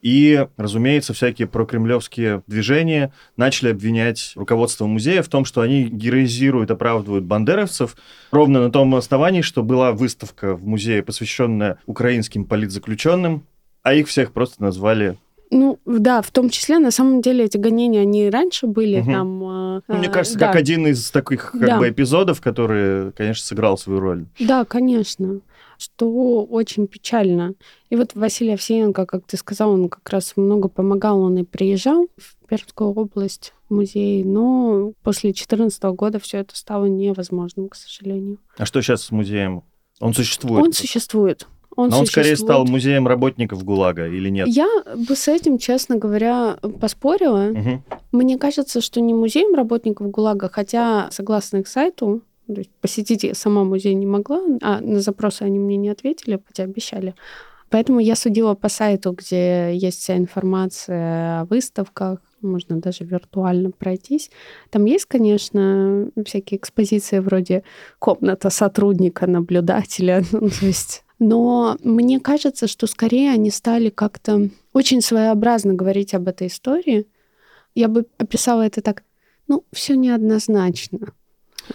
И, 0.02 0.48
разумеется, 0.58 1.14
всякие 1.14 1.48
прокремлевские 1.48 2.42
движения 2.48 3.14
начали 3.38 3.70
обвинять 3.70 4.34
руководство 4.36 4.88
музея 4.88 5.22
в 5.22 5.28
том, 5.28 5.46
что 5.46 5.62
они 5.62 5.84
героизируют, 5.84 6.72
оправдывают 6.72 7.26
бандеровцев 7.26 7.96
ровно 8.32 8.62
на 8.62 8.72
том 8.72 8.96
основании, 8.96 9.42
что 9.42 9.62
была 9.62 9.92
выставка 9.92 10.56
в 10.56 10.66
музее, 10.66 11.04
посвященная 11.04 11.78
украинским 11.86 12.46
политзаключенным, 12.46 13.46
а 13.84 13.94
их 13.94 14.08
всех 14.08 14.32
просто 14.32 14.64
назвали 14.64 15.18
ну, 15.52 15.80
да, 15.86 16.22
в 16.22 16.32
том 16.32 16.50
числе, 16.50 16.80
на 16.80 16.92
самом 16.92 17.22
деле, 17.22 17.46
эти 17.46 17.58
гонения, 17.58 18.02
они 18.02 18.30
раньше 18.30 18.68
были 18.68 19.02
угу. 19.02 19.12
там... 19.12 19.82
Э, 19.88 19.98
мне 19.98 20.10
кажется, 20.10 20.40
да. 20.40 20.48
как 20.48 20.56
один 20.56 20.88
из 20.88 21.12
таких 21.12 21.52
как 21.52 21.62
да. 21.62 21.78
бы 21.78 21.90
эпизодов, 21.90 22.40
который, 22.42 23.12
конечно, 23.12 23.46
сыграл 23.46 23.78
свою 23.78 24.00
роль. 24.00 24.26
Да, 24.40 24.66
конечно 24.66 25.42
что 25.82 26.44
очень 26.44 26.86
печально. 26.86 27.56
И 27.90 27.96
вот 27.96 28.14
Василий 28.14 28.54
Овсеенко, 28.54 29.08
как 29.08 29.26
ты 29.26 29.36
сказал, 29.36 29.72
он 29.72 29.90
как 29.90 30.08
раз 30.10 30.38
много 30.38 30.70
помогал, 30.70 31.22
он 31.22 31.40
и 31.40 31.44
приезжал 31.44 32.08
в 32.18 32.48
Пермскую 32.48 32.92
область, 32.92 33.54
в 33.68 33.74
музей, 33.74 34.24
но 34.24 34.94
после 35.02 35.32
2014 35.32 35.84
года 35.96 36.20
все 36.20 36.38
это 36.38 36.56
стало 36.56 36.86
невозможным, 36.86 37.68
к 37.68 37.76
сожалению. 37.76 38.38
А 38.58 38.66
что 38.66 38.82
сейчас 38.82 39.02
с 39.02 39.12
музеем? 39.12 39.64
Он 40.00 40.14
существует? 40.14 40.64
Он 40.64 40.72
существует. 40.72 41.48
Он 41.76 41.90
Но 41.90 42.00
он 42.00 42.06
скорее 42.06 42.36
стал 42.36 42.66
музеем 42.66 43.08
работников 43.08 43.64
ГУЛАГа 43.64 44.08
или 44.08 44.30
нет? 44.30 44.48
Я 44.48 44.68
бы 44.96 45.16
с 45.16 45.28
этим, 45.28 45.58
честно 45.58 45.96
говоря, 45.96 46.58
поспорила. 46.80 47.52
Угу. 47.52 47.84
Мне 48.12 48.38
кажется, 48.38 48.82
что 48.82 49.00
не 49.00 49.14
музеем 49.14 49.56
работников 49.56 50.10
ГУЛАГа, 50.12 50.50
хотя, 50.50 51.10
согласно 51.12 51.58
их 51.58 51.68
сайту, 51.68 52.22
то 52.48 52.60
есть 52.60 52.72
посетить 52.82 53.24
я 53.24 53.34
сама 53.34 53.64
музей 53.64 53.94
не 53.94 54.06
могла, 54.06 54.42
а 54.62 54.82
на 54.82 55.00
запросы 55.00 55.44
они 55.44 55.60
мне 55.60 55.78
не 55.78 55.90
ответили, 55.90 56.42
хотя 56.46 56.64
обещали. 56.64 57.16
Поэтому 57.70 58.00
я 58.00 58.16
судила 58.16 58.54
по 58.54 58.68
сайту, 58.68 59.14
где 59.14 59.74
есть 59.74 60.02
вся 60.02 60.18
информация 60.18 61.42
о 61.42 61.46
выставках, 61.46 62.20
можно 62.42 62.82
даже 62.82 63.06
виртуально 63.06 63.72
пройтись. 63.72 64.30
Там 64.70 64.86
есть, 64.86 65.06
конечно, 65.06 66.10
всякие 66.26 66.58
экспозиции 66.58 67.20
вроде 67.20 67.64
комната 68.00 68.50
сотрудника, 68.50 69.28
наблюдателя, 69.28 70.24
ну, 70.32 70.50
то 70.50 70.66
есть 70.66 71.04
но 71.22 71.78
мне 71.84 72.20
кажется, 72.20 72.66
что 72.66 72.88
скорее 72.88 73.30
они 73.30 73.52
стали 73.52 73.90
как-то 73.90 74.50
очень 74.74 75.02
своеобразно 75.02 75.76
говорить 75.76 76.16
об 76.16 76.28
этой 76.28 76.48
истории. 76.48 77.06
Я 77.76 77.90
бы 77.90 78.08
описала 78.18 78.64
это 78.64 78.82
так, 78.82 79.04
ну, 79.48 79.64
все 79.72 79.96
неоднозначно. 79.96 81.14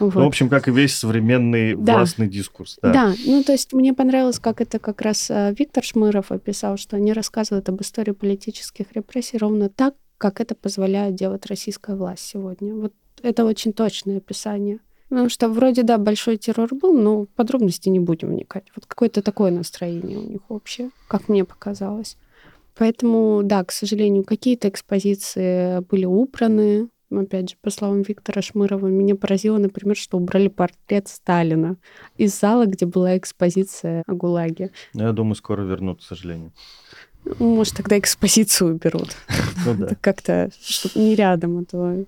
Вот. 0.00 0.14
Ну, 0.16 0.24
в 0.24 0.26
общем, 0.26 0.48
как 0.48 0.66
и 0.66 0.72
весь 0.72 0.96
современный 0.96 1.76
да. 1.76 1.98
властный 1.98 2.26
дискурс. 2.26 2.80
Да. 2.82 2.92
да, 2.92 3.14
ну 3.24 3.44
то 3.44 3.52
есть 3.52 3.72
мне 3.72 3.94
понравилось, 3.94 4.40
как 4.40 4.60
это 4.60 4.80
как 4.80 5.00
раз 5.00 5.30
э, 5.30 5.54
Виктор 5.56 5.84
Шмыров 5.84 6.32
описал, 6.32 6.76
что 6.76 6.96
они 6.96 7.12
рассказывают 7.12 7.68
об 7.68 7.80
истории 7.80 8.10
политических 8.10 8.86
репрессий 8.94 9.38
ровно 9.38 9.68
так, 9.68 9.94
как 10.18 10.40
это 10.40 10.56
позволяет 10.56 11.14
делать 11.14 11.46
российская 11.46 11.94
власть 11.94 12.24
сегодня. 12.26 12.74
Вот 12.74 12.94
это 13.22 13.44
очень 13.44 13.72
точное 13.72 14.16
описание. 14.16 14.80
Потому 15.08 15.28
что 15.28 15.48
вроде, 15.48 15.82
да, 15.82 15.98
большой 15.98 16.36
террор 16.36 16.74
был, 16.74 16.92
но 16.92 17.22
в 17.22 17.28
подробности 17.28 17.88
не 17.88 18.00
будем 18.00 18.28
вникать. 18.28 18.64
Вот 18.74 18.86
какое-то 18.86 19.22
такое 19.22 19.50
настроение 19.50 20.18
у 20.18 20.28
них 20.28 20.40
общее, 20.48 20.90
как 21.06 21.28
мне 21.28 21.44
показалось. 21.44 22.16
Поэтому, 22.76 23.42
да, 23.44 23.64
к 23.64 23.72
сожалению, 23.72 24.24
какие-то 24.24 24.68
экспозиции 24.68 25.80
были 25.80 26.04
убраны. 26.04 26.88
Опять 27.10 27.50
же, 27.50 27.56
по 27.62 27.70
словам 27.70 28.02
Виктора 28.02 28.42
Шмырова, 28.42 28.88
меня 28.88 29.14
поразило, 29.14 29.58
например, 29.58 29.96
что 29.96 30.18
убрали 30.18 30.48
портрет 30.48 31.06
Сталина 31.06 31.76
из 32.18 32.38
зала, 32.38 32.66
где 32.66 32.84
была 32.84 33.16
экспозиция 33.16 34.02
о 34.08 34.12
ГУЛАГе. 34.12 34.72
Ну, 34.92 35.04
я 35.04 35.12
думаю, 35.12 35.36
скоро 35.36 35.62
вернут, 35.62 36.00
к 36.00 36.02
сожалению. 36.02 36.52
Может, 37.38 37.76
тогда 37.76 37.98
экспозицию 37.98 38.74
уберут. 38.74 39.16
Ну 39.64 39.74
да. 39.74 39.96
Как-то, 40.00 40.50
не 40.94 41.14
рядом, 41.16 41.58
а 41.58 41.64
то 41.64 42.04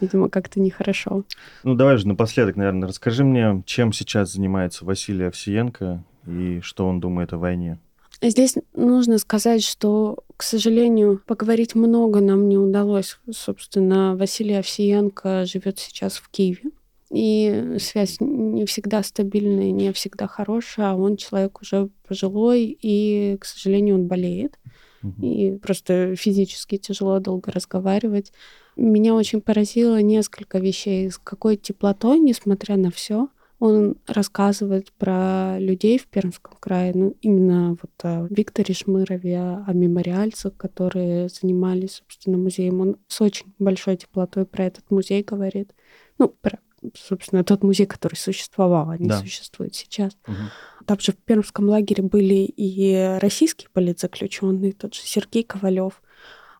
видимо, 0.00 0.28
как-то 0.28 0.60
нехорошо. 0.60 1.24
Ну, 1.64 1.74
давай 1.74 1.96
же 1.96 2.06
напоследок, 2.06 2.56
наверное, 2.56 2.88
расскажи 2.88 3.24
мне, 3.24 3.62
чем 3.66 3.92
сейчас 3.92 4.32
занимается 4.32 4.84
Василий 4.84 5.24
Овсиенко 5.24 6.04
и 6.26 6.60
что 6.62 6.86
он 6.86 7.00
думает 7.00 7.32
о 7.32 7.38
войне. 7.38 7.78
Здесь 8.20 8.56
нужно 8.74 9.18
сказать, 9.18 9.62
что, 9.62 10.18
к 10.36 10.42
сожалению, 10.42 11.22
поговорить 11.24 11.76
много 11.76 12.20
нам 12.20 12.48
не 12.48 12.58
удалось. 12.58 13.18
Собственно, 13.30 14.16
Василий 14.16 14.54
Овсиенко 14.54 15.44
живет 15.44 15.78
сейчас 15.78 16.16
в 16.16 16.28
Киеве. 16.28 16.70
И 17.10 17.76
связь 17.80 18.18
не 18.20 18.66
всегда 18.66 19.02
стабильная, 19.02 19.70
не 19.70 19.92
всегда 19.92 20.26
хорошая, 20.26 20.90
а 20.90 20.94
он 20.94 21.16
человек 21.16 21.62
уже 21.62 21.88
пожилой, 22.06 22.76
и, 22.82 23.38
к 23.40 23.46
сожалению, 23.46 23.94
он 23.94 24.08
болеет. 24.08 24.58
Угу. 25.02 25.24
И 25.24 25.56
просто 25.58 26.16
физически 26.16 26.76
тяжело 26.76 27.18
долго 27.20 27.52
разговаривать. 27.52 28.32
Меня 28.78 29.14
очень 29.14 29.40
поразило 29.40 30.00
несколько 30.00 30.58
вещей, 30.58 31.10
с 31.10 31.18
какой 31.18 31.56
теплотой, 31.56 32.20
несмотря 32.20 32.76
на 32.76 32.92
все, 32.92 33.28
он 33.58 33.96
рассказывает 34.06 34.92
про 34.92 35.58
людей 35.58 35.98
в 35.98 36.06
Пермском 36.06 36.54
крае, 36.60 36.92
ну, 36.94 37.16
именно 37.20 37.70
вот 37.70 37.90
о 38.04 38.28
Викторе 38.30 38.72
Шмырове, 38.72 39.36
о 39.66 39.72
мемориальцах, 39.72 40.56
которые 40.56 41.28
занимались, 41.28 41.96
собственно, 41.96 42.38
музеем. 42.38 42.80
Он 42.80 42.96
с 43.08 43.20
очень 43.20 43.52
большой 43.58 43.96
теплотой 43.96 44.46
про 44.46 44.66
этот 44.66 44.88
музей 44.92 45.24
говорит. 45.24 45.74
Ну, 46.18 46.28
про, 46.28 46.60
собственно, 46.94 47.42
тот 47.42 47.64
музей, 47.64 47.86
который 47.86 48.14
существовал, 48.14 48.90
а 48.90 48.96
не 48.96 49.08
да. 49.08 49.18
существует 49.18 49.74
сейчас. 49.74 50.16
Угу. 50.28 50.84
Там 50.86 51.00
же 51.00 51.10
в 51.10 51.16
Пермском 51.16 51.68
лагере 51.68 52.04
были 52.04 52.48
и 52.56 53.18
российские 53.20 53.70
политзаключенные, 53.72 54.72
тот 54.72 54.94
же 54.94 55.00
Сергей 55.02 55.42
Ковалев. 55.42 56.00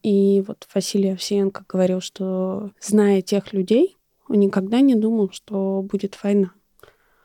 И 0.02 0.42
вот 0.46 0.66
Василий 0.74 1.10
Овсеенко 1.10 1.64
говорил, 1.68 2.00
что 2.00 2.70
зная 2.80 3.22
тех 3.22 3.52
людей, 3.52 3.96
он 4.28 4.40
никогда 4.40 4.80
не 4.80 4.94
думал, 4.94 5.30
что 5.32 5.82
будет 5.82 6.18
война. 6.22 6.52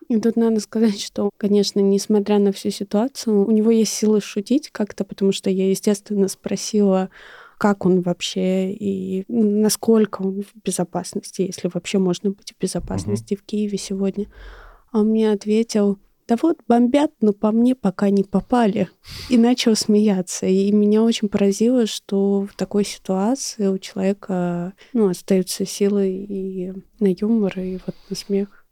И 0.09 0.19
тут 0.19 0.35
надо 0.35 0.59
сказать, 0.59 1.01
что, 1.01 1.29
конечно, 1.37 1.79
несмотря 1.79 2.39
на 2.39 2.51
всю 2.51 2.69
ситуацию, 2.69 3.45
у 3.45 3.51
него 3.51 3.71
есть 3.71 3.93
силы 3.93 4.21
шутить 4.21 4.69
как-то, 4.69 5.05
потому 5.05 5.31
что 5.31 5.49
я, 5.49 5.69
естественно, 5.69 6.27
спросила, 6.27 7.09
как 7.57 7.85
он 7.85 8.01
вообще 8.01 8.73
и 8.73 9.23
насколько 9.29 10.21
он 10.21 10.43
в 10.43 10.61
безопасности, 10.63 11.43
если 11.43 11.69
вообще 11.73 11.97
можно 11.97 12.31
быть 12.31 12.53
в 12.53 12.61
безопасности 12.61 13.35
uh-huh. 13.35 13.37
в 13.37 13.43
Киеве 13.43 13.77
сегодня. 13.77 14.27
А 14.91 14.99
он 14.99 15.09
мне 15.09 15.31
ответил, 15.31 15.97
да 16.33 16.39
вот 16.41 16.57
бомбят, 16.67 17.11
но 17.21 17.31
по 17.31 17.51
мне 17.51 17.75
пока 17.75 18.09
не 18.09 18.23
попали. 18.23 18.89
И 19.29 19.37
начал 19.37 19.75
смеяться. 19.75 20.47
И 20.47 20.71
меня 20.71 21.03
очень 21.03 21.29
поразило, 21.29 21.85
что 21.85 22.47
в 22.51 22.55
такой 22.55 22.85
ситуации 22.85 23.67
у 23.67 23.77
человека 23.77 24.73
ну, 24.93 25.09
остаются 25.09 25.65
силы 25.65 26.09
и 26.09 26.73
на 26.99 27.07
юмор, 27.07 27.59
и 27.59 27.79
вот 27.85 27.95
на 28.09 28.15
смех. 28.15 28.65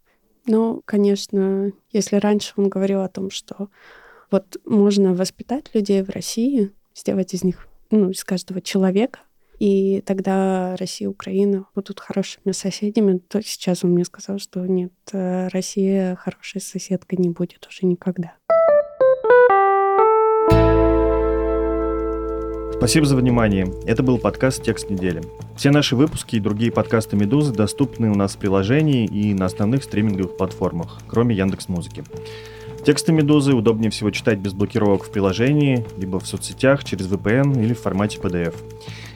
Но, 0.47 0.81
конечно, 0.85 1.71
если 1.91 2.15
раньше 2.15 2.53
он 2.57 2.69
говорил 2.69 3.01
о 3.01 3.09
том, 3.09 3.29
что 3.29 3.69
вот 4.31 4.57
можно 4.65 5.13
воспитать 5.13 5.65
людей 5.75 6.01
в 6.01 6.09
России, 6.09 6.71
сделать 6.95 7.35
из 7.35 7.43
них, 7.43 7.67
ну, 7.91 8.09
из 8.09 8.23
каждого 8.23 8.59
человека, 8.61 9.19
и 9.61 10.01
тогда 10.01 10.75
Россия 10.77 11.07
и 11.07 11.11
Украина 11.11 11.65
будут 11.75 11.99
хорошими 11.99 12.51
соседями, 12.51 13.19
то 13.19 13.43
сейчас 13.43 13.83
он 13.83 13.91
мне 13.91 14.03
сказал, 14.05 14.39
что 14.39 14.65
нет, 14.65 14.91
э, 15.11 15.49
Россия 15.49 16.15
хорошей 16.15 16.59
соседкой 16.59 17.19
не 17.19 17.29
будет 17.29 17.67
уже 17.69 17.85
никогда. 17.85 18.33
Спасибо 22.75 23.05
за 23.05 23.15
внимание. 23.15 23.71
Это 23.85 24.01
был 24.01 24.17
подкаст 24.17 24.63
«Текст 24.63 24.89
недели». 24.89 25.21
Все 25.55 25.69
наши 25.69 25.95
выпуски 25.95 26.37
и 26.37 26.39
другие 26.39 26.71
подкасты 26.71 27.15
«Медузы» 27.15 27.53
доступны 27.53 28.09
у 28.09 28.15
нас 28.15 28.33
в 28.33 28.39
приложении 28.39 29.05
и 29.05 29.35
на 29.35 29.45
основных 29.45 29.83
стриминговых 29.83 30.37
платформах, 30.37 30.97
кроме 31.07 31.35
Яндекс 31.35 31.67
Музыки. 31.67 32.03
Тексты 32.83 33.11
«Медузы» 33.11 33.53
удобнее 33.53 33.91
всего 33.91 34.09
читать 34.09 34.39
без 34.39 34.53
блокировок 34.53 35.03
в 35.03 35.11
приложении, 35.11 35.85
либо 35.99 36.19
в 36.19 36.25
соцсетях 36.25 36.83
через 36.83 37.07
VPN 37.07 37.63
или 37.63 37.75
в 37.75 37.79
формате 37.79 38.17
PDF. 38.19 38.55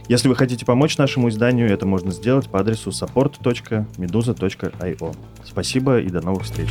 Если 0.08 0.28
вы 0.28 0.36
хотите 0.36 0.66
помочь 0.66 0.97
нашему 0.97 1.30
изданию, 1.30 1.72
это 1.72 1.88
можно 1.88 2.12
сделать 2.12 2.49
по 2.49 2.60
адресу 2.60 2.89
support.meduza.io. 2.91 5.16
Спасибо 5.43 5.99
и 5.99 6.10
до 6.10 6.22
новых 6.22 6.43
встреч. 6.43 6.70